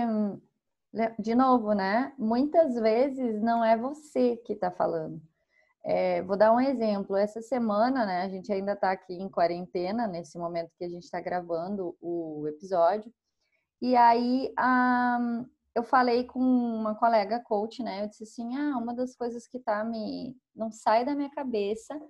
de 1.19 1.35
novo, 1.35 1.73
né? 1.73 2.15
Muitas 2.17 2.75
vezes 2.77 3.43
não 3.43 3.65
é 3.65 3.77
você 3.77 4.37
que 4.39 4.53
está 4.53 4.71
falando. 4.71 5.21
É, 5.85 6.23
vou 6.23 6.37
dar 6.37 6.53
um 6.53 6.61
exemplo. 6.61 7.17
Essa 7.17 7.43
semana, 7.43 8.07
né? 8.07 8.23
A 8.23 8.29
gente 8.29 8.53
ainda 8.53 8.73
está 8.73 8.93
aqui 8.93 9.15
em 9.15 9.29
quarentena, 9.29 10.07
nesse 10.07 10.39
momento 10.39 10.73
que 10.79 10.85
a 10.85 10.89
gente 10.89 11.03
está 11.03 11.21
gravando 11.21 11.97
o 12.01 12.47
episódio. 12.49 13.13
E 13.83 13.97
aí, 13.97 14.55
eu 15.75 15.83
falei 15.83 16.25
com 16.25 16.41
uma 16.41 16.95
colega 16.95 17.41
coach, 17.41 17.83
né? 17.83 18.05
Eu 18.05 18.09
disse 18.09 18.23
assim: 18.23 18.57
ah, 18.57 18.79
uma 18.79 18.95
das 18.95 19.17
coisas 19.17 19.49
que 19.49 19.59
tá 19.59 19.85
me. 19.85 20.37
não 20.55 20.71
sai 20.71 21.05
da 21.05 21.15
minha 21.15 21.31
cabeça 21.31 22.01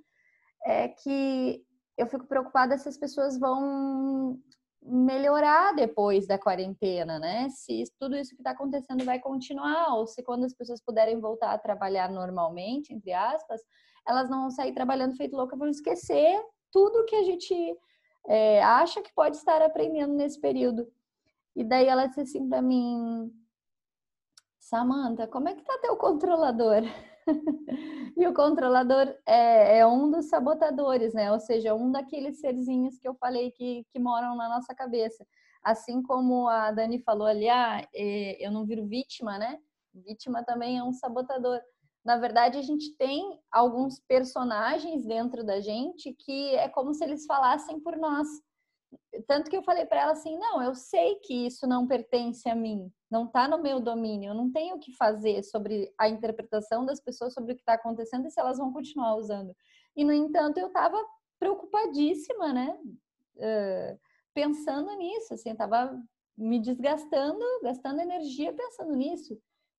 é 0.66 0.88
que 0.88 1.64
eu 1.96 2.06
fico 2.06 2.26
preocupada 2.26 2.76
se 2.78 2.88
as 2.88 2.98
pessoas 2.98 3.38
vão 3.38 4.38
melhorar 4.84 5.72
depois 5.74 6.26
da 6.26 6.38
quarentena, 6.38 7.18
né? 7.18 7.48
Se 7.48 7.84
tudo 7.98 8.16
isso 8.16 8.34
que 8.34 8.40
está 8.40 8.50
acontecendo 8.50 9.04
vai 9.04 9.18
continuar, 9.18 9.94
ou 9.94 10.06
se 10.06 10.22
quando 10.22 10.44
as 10.44 10.52
pessoas 10.52 10.80
puderem 10.80 11.18
voltar 11.18 11.52
a 11.52 11.58
trabalhar 11.58 12.10
normalmente, 12.10 12.92
entre 12.92 13.12
aspas, 13.12 13.62
elas 14.06 14.28
não 14.28 14.42
vão 14.42 14.50
sair 14.50 14.74
trabalhando 14.74 15.16
feito 15.16 15.36
louca, 15.36 15.56
vão 15.56 15.68
esquecer 15.68 16.38
tudo 16.70 17.04
que 17.06 17.16
a 17.16 17.22
gente 17.22 17.54
é, 18.26 18.62
acha 18.62 19.00
que 19.00 19.12
pode 19.14 19.36
estar 19.36 19.62
aprendendo 19.62 20.12
nesse 20.12 20.38
período. 20.38 20.86
E 21.56 21.64
daí 21.64 21.86
ela 21.86 22.06
disse 22.06 22.20
assim 22.20 22.48
para 22.48 22.60
mim, 22.60 23.32
Samantha, 24.58 25.26
como 25.26 25.48
é 25.48 25.54
que 25.54 25.62
tá 25.62 25.78
teu 25.80 25.96
controlador? 25.96 26.82
e 28.16 28.26
o 28.26 28.34
controlador 28.34 29.14
é, 29.26 29.78
é, 29.78 29.86
um 29.86 30.10
dos 30.10 30.26
sabotadores, 30.26 31.14
né? 31.14 31.32
Ou 31.32 31.40
seja, 31.40 31.74
um 31.74 31.90
daqueles 31.90 32.40
serzinhos 32.40 32.98
que 32.98 33.08
eu 33.08 33.14
falei 33.14 33.50
que, 33.50 33.84
que 33.90 33.98
moram 33.98 34.36
na 34.36 34.48
nossa 34.48 34.74
cabeça. 34.74 35.26
Assim 35.62 36.02
como 36.02 36.48
a 36.48 36.70
Dani 36.70 36.98
falou 37.02 37.26
ali, 37.26 37.48
ah, 37.48 37.86
é, 37.94 38.46
eu 38.46 38.50
não 38.50 38.66
viro 38.66 38.86
vítima, 38.86 39.38
né? 39.38 39.58
Vítima 39.94 40.44
também 40.44 40.78
é 40.78 40.84
um 40.84 40.92
sabotador. 40.92 41.60
Na 42.04 42.18
verdade, 42.18 42.58
a 42.58 42.62
gente 42.62 42.94
tem 42.96 43.40
alguns 43.50 43.98
personagens 44.00 45.06
dentro 45.06 45.42
da 45.42 45.60
gente 45.60 46.12
que 46.12 46.54
é 46.56 46.68
como 46.68 46.92
se 46.92 47.02
eles 47.02 47.24
falassem 47.24 47.80
por 47.80 47.96
nós. 47.96 48.28
Tanto 49.26 49.50
que 49.50 49.56
eu 49.56 49.62
falei 49.62 49.86
para 49.86 50.02
ela 50.02 50.12
assim: 50.12 50.38
não, 50.38 50.62
eu 50.62 50.74
sei 50.74 51.16
que 51.16 51.46
isso 51.46 51.66
não 51.66 51.86
pertence 51.86 52.48
a 52.48 52.54
mim, 52.54 52.92
não 53.10 53.26
está 53.26 53.48
no 53.48 53.62
meu 53.62 53.80
domínio, 53.80 54.30
eu 54.30 54.34
não 54.34 54.50
tenho 54.50 54.76
o 54.76 54.78
que 54.78 54.92
fazer 54.96 55.42
sobre 55.42 55.92
a 55.98 56.08
interpretação 56.08 56.84
das 56.84 57.00
pessoas 57.00 57.32
sobre 57.32 57.52
o 57.52 57.54
que 57.56 57.62
está 57.62 57.74
acontecendo 57.74 58.26
e 58.26 58.30
se 58.30 58.40
elas 58.40 58.58
vão 58.58 58.72
continuar 58.72 59.16
usando. 59.16 59.54
E, 59.96 60.04
no 60.04 60.12
entanto, 60.12 60.58
eu 60.58 60.68
estava 60.68 61.02
preocupadíssima, 61.38 62.52
né? 62.52 62.78
Uh, 63.36 63.98
pensando 64.32 64.92
nisso, 64.96 65.34
assim, 65.34 65.50
estava 65.50 65.96
me 66.36 66.58
desgastando, 66.60 67.44
gastando 67.62 68.00
energia 68.00 68.52
pensando 68.52 68.94
nisso. 68.94 69.38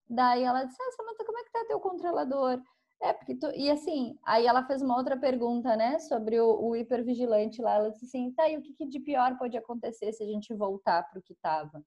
Daí 0.10 0.44
ela 0.44 0.64
disse: 0.64 0.82
ah, 0.82 0.92
Samanta, 0.92 1.26
como 1.26 1.38
é 1.38 1.44
que 1.44 1.52
tá 1.52 1.66
teu 1.68 1.80
controlador? 1.80 2.62
É, 3.02 3.14
porque 3.14 3.36
tu... 3.36 3.52
E 3.52 3.70
assim, 3.70 4.18
aí 4.24 4.46
ela 4.46 4.66
fez 4.66 4.82
uma 4.82 4.98
outra 4.98 5.18
pergunta, 5.18 5.76
né, 5.76 6.00
sobre 6.00 6.40
o, 6.40 6.70
o 6.70 6.76
hipervigilante 6.76 7.62
lá. 7.62 7.76
Ela 7.76 7.92
disse 7.92 8.06
assim: 8.06 8.32
tá, 8.32 8.50
e 8.50 8.58
o 8.58 8.62
que, 8.62 8.74
que 8.74 8.86
de 8.86 9.00
pior 9.00 9.38
pode 9.38 9.58
acontecer 9.58 10.12
se 10.14 10.24
a 10.24 10.28
gente 10.28 10.54
voltar 10.54 11.04
para 11.10 11.20
o 11.20 11.22
que 11.22 11.34
estava? 11.34 11.84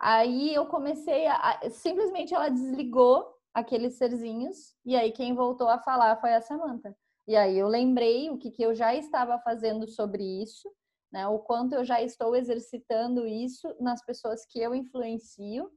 Aí 0.00 0.54
eu 0.54 0.66
comecei 0.66 1.26
a. 1.26 1.60
Simplesmente 1.70 2.34
ela 2.34 2.48
desligou 2.48 3.34
aqueles 3.52 3.94
serzinhos, 3.94 4.74
e 4.84 4.94
aí 4.94 5.10
quem 5.10 5.34
voltou 5.34 5.68
a 5.68 5.78
falar 5.78 6.20
foi 6.20 6.34
a 6.34 6.40
Samantha. 6.40 6.96
E 7.26 7.36
aí 7.36 7.58
eu 7.58 7.68
lembrei 7.68 8.30
o 8.30 8.38
que, 8.38 8.50
que 8.50 8.62
eu 8.62 8.74
já 8.74 8.94
estava 8.94 9.38
fazendo 9.40 9.88
sobre 9.88 10.22
isso, 10.22 10.70
né? 11.12 11.26
O 11.26 11.38
quanto 11.40 11.74
eu 11.74 11.84
já 11.84 12.00
estou 12.00 12.34
exercitando 12.36 13.26
isso 13.26 13.74
nas 13.80 14.04
pessoas 14.04 14.46
que 14.46 14.60
eu 14.60 14.74
influencio 14.74 15.70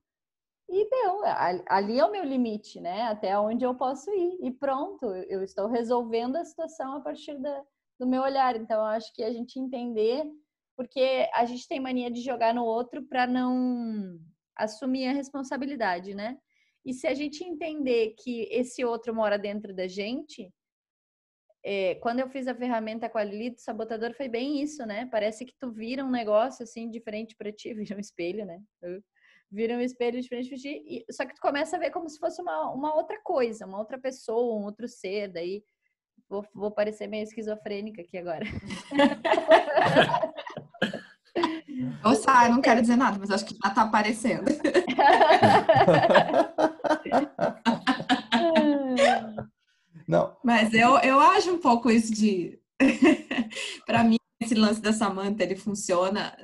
e 0.72 0.90
deu, 0.90 1.22
ali 1.68 2.00
é 2.00 2.06
o 2.06 2.12
meu 2.12 2.24
limite, 2.24 2.80
né? 2.80 3.02
Até 3.04 3.38
onde 3.38 3.66
eu 3.66 3.76
posso 3.76 4.10
ir. 4.10 4.38
E 4.42 4.52
pronto, 4.52 5.06
eu 5.28 5.44
estou 5.44 5.68
resolvendo 5.68 6.38
a 6.38 6.46
situação 6.46 6.96
a 6.96 7.02
partir 7.02 7.38
da, 7.40 7.62
do 8.00 8.08
meu 8.08 8.22
olhar. 8.22 8.56
Então, 8.56 8.78
eu 8.78 8.86
acho 8.86 9.14
que 9.14 9.22
a 9.22 9.34
gente 9.34 9.60
entender, 9.60 10.24
porque 10.78 11.30
a 11.34 11.44
gente 11.44 11.68
tem 11.68 11.80
mania 11.80 12.10
de 12.10 12.22
jogar 12.22 12.54
no 12.54 12.64
outro 12.64 13.04
para 13.04 13.28
não 13.28 14.18
assumir 14.56 15.08
a 15.08 15.12
responsabilidade, 15.12 16.16
né? 16.16 16.38
E 16.86 16.94
se 16.94 17.06
a 17.06 17.14
gente 17.14 17.44
entender 17.44 18.16
que 18.18 18.48
esse 18.50 18.86
outro 18.86 19.14
mora 19.14 19.38
dentro 19.38 19.76
da 19.76 19.88
gente, 19.88 20.50
é, 21.66 21.96
quando 21.96 22.22
eu 22.22 22.30
fiz 22.30 22.48
a 22.48 22.56
ferramenta 22.56 23.10
com 23.10 23.18
a 23.18 23.24
Lili 23.26 23.50
do 23.50 23.60
sabotador, 23.60 24.14
foi 24.16 24.30
bem 24.30 24.62
isso, 24.62 24.86
né? 24.86 25.06
Parece 25.12 25.46
que 25.46 25.54
tu 25.60 25.70
vira 25.70 26.04
um 26.04 26.10
negócio 26.10 26.64
assim 26.64 26.90
diferente 26.90 27.36
para 27.36 27.52
ti, 27.52 27.74
vira 27.76 27.98
um 27.98 28.00
espelho, 28.00 28.46
né? 28.46 28.62
Vira 29.52 29.76
um 29.76 29.82
espelho 29.82 30.22
diferente 30.22 30.56
de 30.56 30.62
ti, 30.62 31.06
só 31.12 31.26
que 31.26 31.36
tu 31.36 31.42
começa 31.42 31.76
a 31.76 31.80
ver 31.80 31.92
como 31.92 32.08
se 32.08 32.18
fosse 32.18 32.42
uma, 32.42 32.72
uma 32.72 32.96
outra 32.96 33.20
coisa, 33.22 33.66
uma 33.66 33.80
outra 33.80 34.00
pessoa, 34.00 34.60
um 34.60 34.64
outro 34.64 34.88
ser, 34.88 35.28
daí 35.28 35.64
vou, 36.30 36.46
vou 36.54 36.72
parecer 36.72 37.08
meio 37.08 37.24
esquizofrênica 37.24 38.02
aqui 38.02 38.18
agora. 38.18 38.46
Ou 42.04 42.16
sai, 42.16 42.50
não 42.50 42.62
quero 42.62 42.82
dizer 42.82 42.96
nada, 42.96 43.18
mas 43.20 43.32
acho 43.32 43.46
que 43.46 43.56
já 43.64 43.70
tá 43.70 43.84
aparecendo. 43.84 44.46
Não. 50.08 50.36
Mas 50.44 50.74
eu, 50.74 50.98
eu 51.00 51.20
acho 51.20 51.54
um 51.54 51.58
pouco 51.58 51.90
isso 51.90 52.14
de. 52.14 52.60
para 53.86 54.04
mim, 54.04 54.18
esse 54.42 54.56
lance 54.56 54.82
da 54.82 54.92
Samantha, 54.92 55.44
ele 55.44 55.56
funciona 55.56 56.36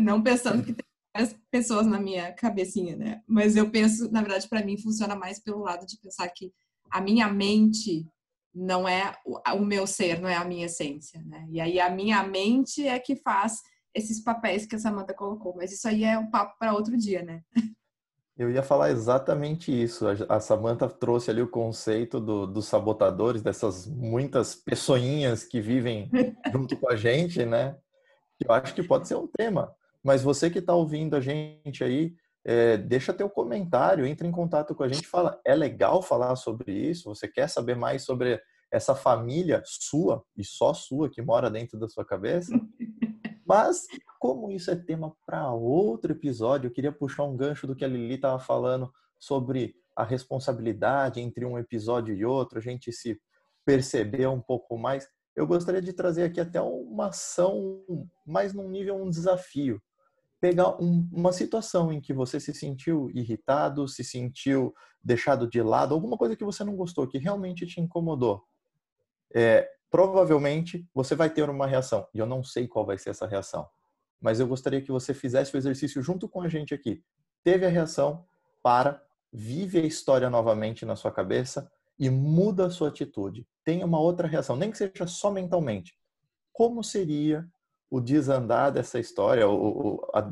não 0.00 0.22
pensando 0.22 0.62
que 0.62 0.72
tem 0.72 0.89
várias 1.14 1.36
pessoas 1.50 1.86
na 1.86 2.00
minha 2.00 2.32
cabecinha, 2.32 2.96
né? 2.96 3.22
Mas 3.26 3.56
eu 3.56 3.70
penso, 3.70 4.10
na 4.10 4.20
verdade, 4.20 4.48
para 4.48 4.64
mim 4.64 4.78
funciona 4.78 5.14
mais 5.16 5.38
pelo 5.38 5.60
lado 5.60 5.86
de 5.86 5.98
pensar 5.98 6.28
que 6.28 6.52
a 6.90 7.00
minha 7.00 7.28
mente 7.28 8.06
não 8.54 8.88
é 8.88 9.14
o 9.54 9.60
meu 9.60 9.86
ser, 9.86 10.20
não 10.20 10.28
é 10.28 10.36
a 10.36 10.44
minha 10.44 10.66
essência, 10.66 11.22
né? 11.24 11.46
E 11.50 11.60
aí 11.60 11.80
a 11.80 11.90
minha 11.90 12.22
mente 12.22 12.86
é 12.86 12.98
que 12.98 13.16
faz 13.16 13.60
esses 13.94 14.22
papéis 14.22 14.66
que 14.66 14.76
a 14.76 14.78
Samantha 14.78 15.14
colocou, 15.14 15.54
mas 15.56 15.72
isso 15.72 15.86
aí 15.86 16.04
é 16.04 16.18
um 16.18 16.30
papo 16.30 16.56
para 16.58 16.74
outro 16.74 16.96
dia, 16.96 17.22
né? 17.22 17.42
Eu 18.36 18.50
ia 18.50 18.62
falar 18.62 18.90
exatamente 18.90 19.70
isso. 19.70 20.06
A 20.28 20.40
Samantha 20.40 20.88
trouxe 20.88 21.30
ali 21.30 21.42
o 21.42 21.48
conceito 21.48 22.18
do, 22.18 22.46
dos 22.46 22.66
sabotadores, 22.66 23.42
dessas 23.42 23.86
muitas 23.86 24.54
pessoinhas 24.54 25.44
que 25.44 25.60
vivem 25.60 26.10
junto 26.50 26.76
com 26.76 26.88
a 26.88 26.96
gente, 26.96 27.44
né? 27.44 27.76
Eu 28.42 28.52
acho 28.52 28.74
que 28.74 28.82
pode 28.82 29.06
ser 29.06 29.16
um 29.16 29.26
tema. 29.26 29.74
Mas 30.02 30.22
você 30.22 30.50
que 30.50 30.58
está 30.58 30.74
ouvindo 30.74 31.14
a 31.14 31.20
gente 31.20 31.84
aí, 31.84 32.14
é, 32.44 32.76
deixa 32.76 33.12
teu 33.12 33.28
comentário, 33.28 34.06
entre 34.06 34.26
em 34.26 34.32
contato 34.32 34.74
com 34.74 34.82
a 34.82 34.88
gente, 34.88 35.06
fala, 35.06 35.38
é 35.44 35.54
legal 35.54 36.02
falar 36.02 36.34
sobre 36.36 36.72
isso? 36.72 37.14
Você 37.14 37.28
quer 37.28 37.48
saber 37.48 37.76
mais 37.76 38.02
sobre 38.02 38.40
essa 38.72 38.94
família 38.94 39.62
sua 39.64 40.24
e 40.36 40.44
só 40.44 40.72
sua 40.72 41.10
que 41.10 41.20
mora 41.20 41.50
dentro 41.50 41.78
da 41.78 41.88
sua 41.88 42.04
cabeça? 42.04 42.52
Mas 43.46 43.86
como 44.18 44.50
isso 44.50 44.70
é 44.70 44.76
tema 44.76 45.14
para 45.26 45.52
outro 45.52 46.12
episódio, 46.12 46.68
eu 46.68 46.72
queria 46.72 46.92
puxar 46.92 47.24
um 47.24 47.36
gancho 47.36 47.66
do 47.66 47.74
que 47.74 47.84
a 47.84 47.88
Lili 47.88 48.14
estava 48.14 48.38
falando 48.38 48.90
sobre 49.18 49.74
a 49.96 50.04
responsabilidade 50.04 51.20
entre 51.20 51.44
um 51.44 51.58
episódio 51.58 52.14
e 52.14 52.24
outro, 52.24 52.58
a 52.58 52.62
gente 52.62 52.92
se 52.92 53.20
perceber 53.66 54.28
um 54.28 54.40
pouco 54.40 54.78
mais. 54.78 55.06
Eu 55.36 55.46
gostaria 55.46 55.82
de 55.82 55.92
trazer 55.92 56.22
aqui 56.22 56.40
até 56.40 56.60
uma 56.60 57.08
ação 57.08 57.82
mais 58.24 58.54
num 58.54 58.68
nível 58.68 58.96
um 58.96 59.10
desafio 59.10 59.82
pegar 60.40 60.80
um, 60.82 61.08
uma 61.12 61.32
situação 61.32 61.92
em 61.92 62.00
que 62.00 62.12
você 62.12 62.40
se 62.40 62.54
sentiu 62.54 63.10
irritado, 63.14 63.86
se 63.86 64.02
sentiu 64.02 64.74
deixado 65.02 65.46
de 65.48 65.62
lado, 65.62 65.94
alguma 65.94 66.16
coisa 66.16 66.34
que 66.34 66.44
você 66.44 66.64
não 66.64 66.74
gostou, 66.74 67.06
que 67.06 67.18
realmente 67.18 67.66
te 67.66 67.80
incomodou. 67.80 68.42
É, 69.34 69.68
provavelmente 69.90 70.88
você 70.94 71.14
vai 71.14 71.28
ter 71.28 71.48
uma 71.48 71.66
reação. 71.66 72.06
E 72.14 72.18
eu 72.18 72.26
não 72.26 72.42
sei 72.42 72.66
qual 72.66 72.86
vai 72.86 72.96
ser 72.96 73.10
essa 73.10 73.26
reação. 73.26 73.68
Mas 74.20 74.40
eu 74.40 74.46
gostaria 74.46 74.80
que 74.80 74.92
você 74.92 75.12
fizesse 75.12 75.54
o 75.54 75.58
exercício 75.58 76.02
junto 76.02 76.28
com 76.28 76.42
a 76.42 76.48
gente 76.48 76.74
aqui. 76.74 77.02
Teve 77.42 77.66
a 77.66 77.70
reação, 77.70 78.24
para, 78.62 79.02
vive 79.32 79.78
a 79.78 79.84
história 79.84 80.28
novamente 80.28 80.84
na 80.84 80.96
sua 80.96 81.10
cabeça 81.10 81.70
e 81.98 82.08
muda 82.10 82.66
a 82.66 82.70
sua 82.70 82.88
atitude. 82.88 83.46
Tenha 83.64 83.84
uma 83.84 84.00
outra 84.00 84.26
reação, 84.26 84.56
nem 84.56 84.70
que 84.70 84.78
seja 84.78 85.06
só 85.06 85.30
mentalmente. 85.30 85.94
Como 86.52 86.82
seria 86.82 87.48
o 87.90 88.00
desandar 88.00 88.70
dessa 88.70 88.98
história, 88.98 89.48
o, 89.48 90.00
a, 90.14 90.30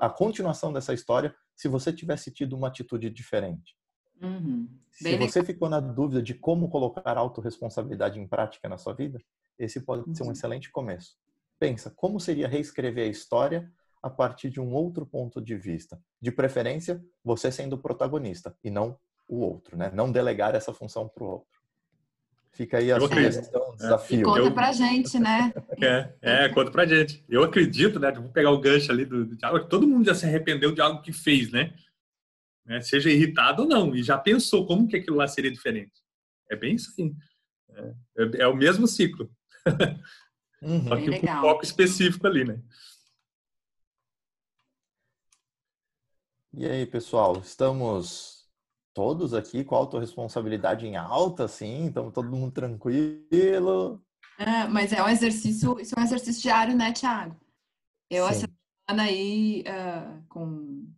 a, 0.00 0.10
continuação 0.10 0.72
dessa 0.72 0.92
história, 0.92 1.34
se 1.54 1.68
você 1.68 1.92
tivesse 1.92 2.30
tido 2.32 2.56
uma 2.56 2.68
atitude 2.68 3.08
diferente. 3.10 3.76
Uhum. 4.20 4.68
Se 4.90 5.16
você 5.16 5.44
ficou 5.44 5.68
na 5.68 5.80
dúvida 5.80 6.22
de 6.22 6.34
como 6.34 6.68
colocar 6.68 7.16
autorresponsabilidade 7.16 8.18
em 8.18 8.26
prática 8.26 8.68
na 8.68 8.76
sua 8.76 8.92
vida, 8.92 9.20
esse 9.58 9.80
pode 9.80 10.08
uhum. 10.08 10.14
ser 10.14 10.22
um 10.22 10.26
uhum. 10.26 10.32
excelente 10.32 10.70
começo. 10.70 11.16
Pensa, 11.58 11.92
como 11.94 12.18
seria 12.18 12.48
reescrever 12.48 13.04
a 13.04 13.10
história 13.10 13.70
a 14.02 14.10
partir 14.10 14.50
de 14.50 14.60
um 14.60 14.72
outro 14.74 15.06
ponto 15.06 15.40
de 15.40 15.56
vista? 15.56 16.00
De 16.20 16.32
preferência, 16.32 17.02
você 17.22 17.52
sendo 17.52 17.74
o 17.74 17.78
protagonista 17.78 18.56
e 18.62 18.70
não 18.70 18.98
o 19.28 19.38
outro, 19.38 19.76
né? 19.76 19.90
Não 19.94 20.10
delegar 20.10 20.54
essa 20.54 20.74
função 20.74 21.08
para 21.08 21.24
o 21.24 21.28
outro. 21.28 21.60
Fica 22.54 22.78
aí 22.78 22.92
a 22.92 22.96
Eu 22.98 23.04
acredito. 23.06 23.32
sugestão, 23.34 23.70
o 23.70 23.74
E 23.74 23.76
desafio. 23.78 24.22
conta 24.24 24.38
Eu- 24.38 24.54
pra 24.54 24.72
gente, 24.72 25.18
né? 25.18 25.52
É, 25.82 26.14
é, 26.44 26.48
conta 26.50 26.70
pra 26.70 26.86
gente. 26.86 27.24
Eu 27.28 27.42
acredito, 27.42 27.98
né? 27.98 28.12
Vou 28.12 28.30
pegar 28.30 28.50
o 28.52 28.60
gancho 28.60 28.92
ali 28.92 29.04
do, 29.04 29.24
do 29.24 29.36
Thiago. 29.36 29.64
Todo 29.66 29.86
mundo 29.88 30.06
já 30.06 30.14
se 30.14 30.24
arrependeu 30.24 30.72
de 30.72 30.80
algo 30.80 31.02
que 31.02 31.12
fez, 31.12 31.50
né? 31.50 31.74
Né, 32.64 32.80
Seja 32.80 33.10
irritado 33.10 33.62
ou 33.62 33.68
não. 33.68 33.94
E 33.94 34.02
já 34.04 34.16
pensou 34.16 34.66
como 34.66 34.86
que 34.88 34.96
aquilo 34.96 35.16
lá 35.16 35.26
seria 35.26 35.50
diferente. 35.50 35.92
É 36.50 36.54
bem 36.56 36.76
isso 36.76 36.94
aí. 36.98 37.12
É, 37.70 37.94
é- 38.18 38.42
é 38.42 38.46
o 38.48 38.54
mesmo 38.56 38.86
ciclo. 38.86 39.28
Uhum. 40.62 40.88
Só 40.88 40.96
que 40.96 41.04
com 41.06 41.10
legal. 41.10 41.40
foco 41.42 41.64
específico 41.64 42.26
ali, 42.26 42.44
né? 42.44 42.58
E 46.56 46.64
aí, 46.66 46.86
pessoal, 46.86 47.36
estamos 47.40 48.33
todos 48.94 49.34
aqui 49.34 49.64
com 49.64 49.74
a 49.74 49.78
autorresponsabilidade 49.78 50.86
em 50.86 50.96
alta, 50.96 51.48
sim? 51.48 51.88
Estamos 51.88 52.14
todo 52.14 52.30
mundo 52.30 52.52
tranquilo? 52.52 54.00
É, 54.38 54.66
mas 54.68 54.92
é 54.92 55.02
um 55.02 55.08
exercício, 55.08 55.78
isso 55.80 55.94
é 55.96 56.00
um 56.00 56.04
exercício 56.04 56.40
diário, 56.40 56.76
né, 56.76 56.92
Thiago? 56.92 57.38
Eu, 58.08 58.26
essa 58.28 58.46
Sim. 58.46 58.54
semana 58.88 59.08
aí, 59.08 59.64
ah, 59.66 60.22
com, 60.28 60.88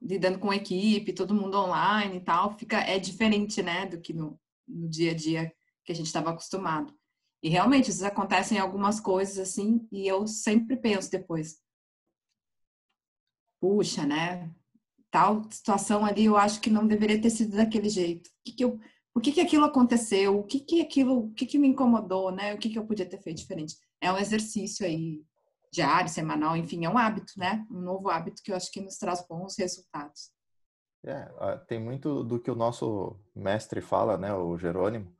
lidando 0.00 0.38
com 0.38 0.52
equipe, 0.52 1.12
todo 1.12 1.34
mundo 1.34 1.58
online 1.58 2.16
e 2.16 2.20
tal, 2.20 2.56
fica, 2.56 2.78
é 2.78 2.98
diferente, 2.98 3.62
né, 3.62 3.86
do 3.86 4.00
que 4.00 4.12
no, 4.12 4.40
no 4.66 4.88
dia 4.88 5.12
a 5.12 5.14
dia 5.14 5.54
que 5.84 5.92
a 5.92 5.94
gente 5.94 6.06
estava 6.06 6.30
acostumado. 6.30 6.94
E 7.42 7.48
realmente, 7.50 7.90
às 7.90 7.98
vezes 7.98 8.02
acontecem 8.02 8.58
algumas 8.58 8.98
coisas 8.98 9.38
assim, 9.38 9.86
e 9.92 10.06
eu 10.06 10.26
sempre 10.26 10.76
penso 10.76 11.10
depois, 11.10 11.60
puxa, 13.60 14.06
né, 14.06 14.50
tal 15.14 15.44
situação 15.48 16.04
ali, 16.04 16.24
eu 16.24 16.36
acho 16.36 16.60
que 16.60 16.68
não 16.68 16.84
deveria 16.84 17.20
ter 17.20 17.30
sido 17.30 17.56
daquele 17.56 17.88
jeito. 17.88 18.26
O 18.26 18.32
que 18.44 18.52
que 18.52 18.64
eu, 18.64 18.80
por 19.12 19.22
que, 19.22 19.30
que 19.30 19.40
aquilo 19.40 19.64
aconteceu? 19.64 20.36
O 20.36 20.42
que 20.42 20.58
que 20.58 20.80
aquilo, 20.80 21.26
o 21.26 21.32
que 21.32 21.46
que 21.46 21.56
me 21.56 21.68
incomodou, 21.68 22.32
né? 22.32 22.52
O 22.52 22.58
que 22.58 22.68
que 22.68 22.76
eu 22.76 22.84
podia 22.84 23.06
ter 23.06 23.22
feito 23.22 23.36
diferente? 23.36 23.76
É 24.00 24.10
um 24.10 24.18
exercício 24.18 24.84
aí 24.84 25.22
diário, 25.72 26.10
semanal, 26.10 26.56
enfim, 26.56 26.84
é 26.84 26.90
um 26.90 26.98
hábito, 26.98 27.32
né? 27.36 27.64
Um 27.70 27.80
novo 27.80 28.10
hábito 28.10 28.42
que 28.42 28.50
eu 28.50 28.56
acho 28.56 28.72
que 28.72 28.80
nos 28.80 28.96
traz 28.96 29.24
bons 29.28 29.56
resultados. 29.56 30.32
É, 31.04 31.28
tem 31.68 31.78
muito 31.78 32.24
do 32.24 32.40
que 32.40 32.50
o 32.50 32.56
nosso 32.56 33.16
mestre 33.36 33.80
fala, 33.80 34.18
né, 34.18 34.34
o 34.34 34.58
Jerônimo, 34.58 35.14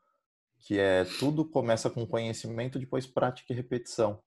que 0.59 0.77
é 0.77 1.05
tudo 1.21 1.45
começa 1.45 1.89
com 1.89 2.07
conhecimento, 2.07 2.81
depois 2.81 3.07
prática 3.07 3.53
e 3.53 3.57
repetição. 3.57 4.21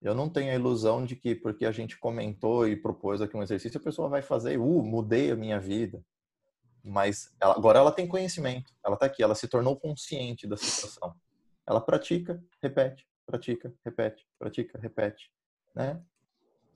Eu 0.00 0.14
não 0.14 0.28
tenho 0.28 0.50
a 0.52 0.54
ilusão 0.54 1.04
de 1.04 1.16
que 1.16 1.34
porque 1.34 1.66
a 1.66 1.72
gente 1.72 1.98
comentou 1.98 2.68
e 2.68 2.76
propôs 2.76 3.20
aqui 3.20 3.36
um 3.36 3.42
exercício, 3.42 3.80
a 3.80 3.82
pessoa 3.82 4.08
vai 4.08 4.22
fazer, 4.22 4.56
uh, 4.58 4.82
mudei 4.82 5.30
a 5.30 5.36
minha 5.36 5.58
vida. 5.58 6.04
Mas 6.84 7.34
ela- 7.40 7.56
agora 7.56 7.78
ela 7.80 7.92
tem 7.92 8.06
conhecimento, 8.06 8.72
ela 8.84 8.94
está 8.94 9.06
aqui, 9.06 9.22
ela 9.22 9.34
se 9.34 9.48
tornou 9.48 9.78
consciente 9.78 10.46
da 10.46 10.56
situação. 10.56 11.14
Ela 11.66 11.80
pratica, 11.80 12.42
repete, 12.62 13.06
pratica, 13.26 13.74
repete, 13.84 14.26
pratica, 14.38 14.78
repete, 14.78 15.30
né? 15.74 16.00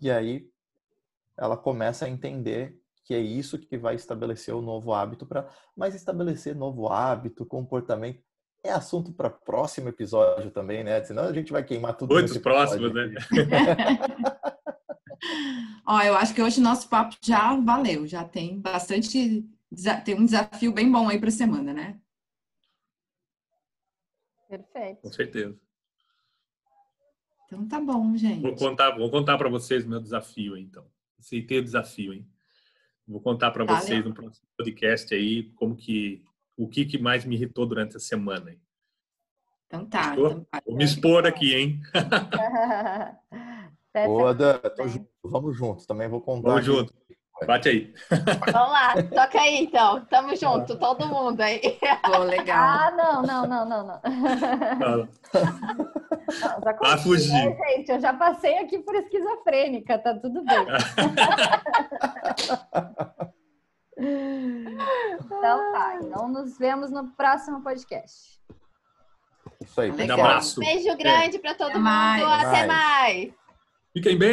E 0.01 0.11
aí 0.11 0.51
ela 1.37 1.57
começa 1.57 2.05
a 2.05 2.09
entender 2.09 2.79
que 3.05 3.15
é 3.15 3.21
isso 3.21 3.59
que 3.59 3.79
vai 3.79 3.95
estabelecer 3.95 4.55
o 4.55 4.61
novo 4.61 4.93
hábito 4.93 5.27
para, 5.27 5.49
mas 5.77 5.95
estabelecer 5.95 6.55
novo 6.55 6.89
hábito, 6.89 7.47
comportamento 7.47 8.23
é 8.63 8.71
assunto 8.71 9.13
para 9.13 9.29
próximo 9.29 9.89
episódio 9.89 10.51
também, 10.51 10.85
né? 10.85 11.03
Senão 11.03 11.25
a 11.25 11.33
gente 11.33 11.51
vai 11.51 11.65
queimar 11.65 11.97
tudo. 11.97 12.15
Muitos 12.15 12.39
próximos, 12.39 12.95
né? 12.95 13.13
Ó, 15.87 16.01
eu 16.01 16.15
acho 16.15 16.35
que 16.35 16.43
hoje 16.43 16.61
nosso 16.61 16.89
papo 16.89 17.17
já 17.21 17.57
valeu, 17.57 18.07
já 18.07 18.25
tem 18.25 18.61
bastante, 18.61 19.45
tem 20.05 20.15
um 20.15 20.25
desafio 20.25 20.73
bem 20.73 20.91
bom 20.91 21.09
aí 21.09 21.19
para 21.19 21.31
semana, 21.31 21.73
né? 21.73 22.01
Perfeito. 24.49 25.03
Com 25.03 25.13
certeza. 25.13 25.59
Então 27.47 27.67
tá 27.67 27.81
bom, 27.81 28.09
Vou 28.09 28.17
gente. 28.17 28.59
contar, 28.59 28.97
vou 28.97 29.11
contar 29.11 29.39
para 29.39 29.49
vocês 29.49 29.85
meu 29.85 30.01
desafio, 30.01 30.55
aí, 30.55 30.63
então. 30.63 30.87
Aceitei 31.19 31.59
o 31.59 31.65
desafio, 31.65 32.13
hein? 32.13 32.27
Vou 33.07 33.21
contar 33.21 33.51
para 33.51 33.65
vocês 33.65 34.05
no 34.05 34.15
próximo 34.15 34.47
podcast 34.57 35.15
aí 35.15 35.51
como 35.55 35.77
que 35.77 36.25
o 36.57 36.69
que, 36.69 36.85
que 36.85 36.99
mais 36.99 37.25
me 37.25 37.35
irritou 37.35 37.67
durante 37.67 37.97
a 37.97 38.01
semana. 38.01 38.51
hein? 38.51 38.61
Então 39.67 39.87
tá. 39.87 40.13
Então, 40.13 40.47
vai. 40.53 40.61
Vou 40.67 40.77
me 40.77 40.85
expor 40.85 41.27
aqui, 41.27 41.55
hein? 41.55 41.81
Boa, 44.07 44.35
Dan, 44.35 44.61
junto. 44.87 45.09
Vamos 45.25 45.57
juntos. 45.57 45.87
Também 45.87 46.09
vou 46.09 46.21
contar. 46.21 46.51
Vamos 46.51 46.65
junto. 46.65 46.95
Bate 47.47 47.69
aí. 47.69 47.95
Vamos 48.53 48.71
lá, 48.71 48.95
toca 49.03 49.41
aí 49.41 49.65
então. 49.65 50.05
Tamo 50.07 50.35
junto, 50.37 50.79
todo 50.79 51.07
mundo 51.07 51.41
aí. 51.41 51.61
Pô, 52.05 52.19
legal. 52.19 52.57
Ah, 52.57 52.91
não, 52.97 53.23
não, 53.23 53.47
não, 53.47 53.69
não, 53.69 53.87
não. 53.87 54.01
Não, 54.79 55.09
já 56.63 56.73
Vai 56.73 56.99
fugir. 56.99 57.35
É, 57.35 57.77
gente, 57.77 57.91
eu 57.91 58.01
já 58.01 58.13
passei 58.13 58.59
aqui 58.59 58.79
por 58.79 58.95
esquizofrênica, 58.95 59.99
tá 59.99 60.15
tudo 60.15 60.45
bem. 60.45 60.67
Então 64.03 65.73
tá, 65.73 65.99
então 66.03 66.29
nos 66.29 66.59
vemos 66.59 66.91
no 66.91 67.09
próximo 67.13 67.63
podcast. 67.63 68.41
Isso 69.61 69.81
aí, 69.81 69.93
pessoal. 69.93 70.21
Abraço. 70.21 70.61
Beijo 70.61 70.97
grande 70.97 71.39
pra 71.39 71.55
todo 71.55 71.69
Até 71.69 71.79
mundo. 71.79 71.85
mais. 71.85 72.23
Até 72.25 72.67
Mais. 72.67 72.67
mais. 72.67 73.35
Fiquem 73.95 74.19
bem. 74.19 74.31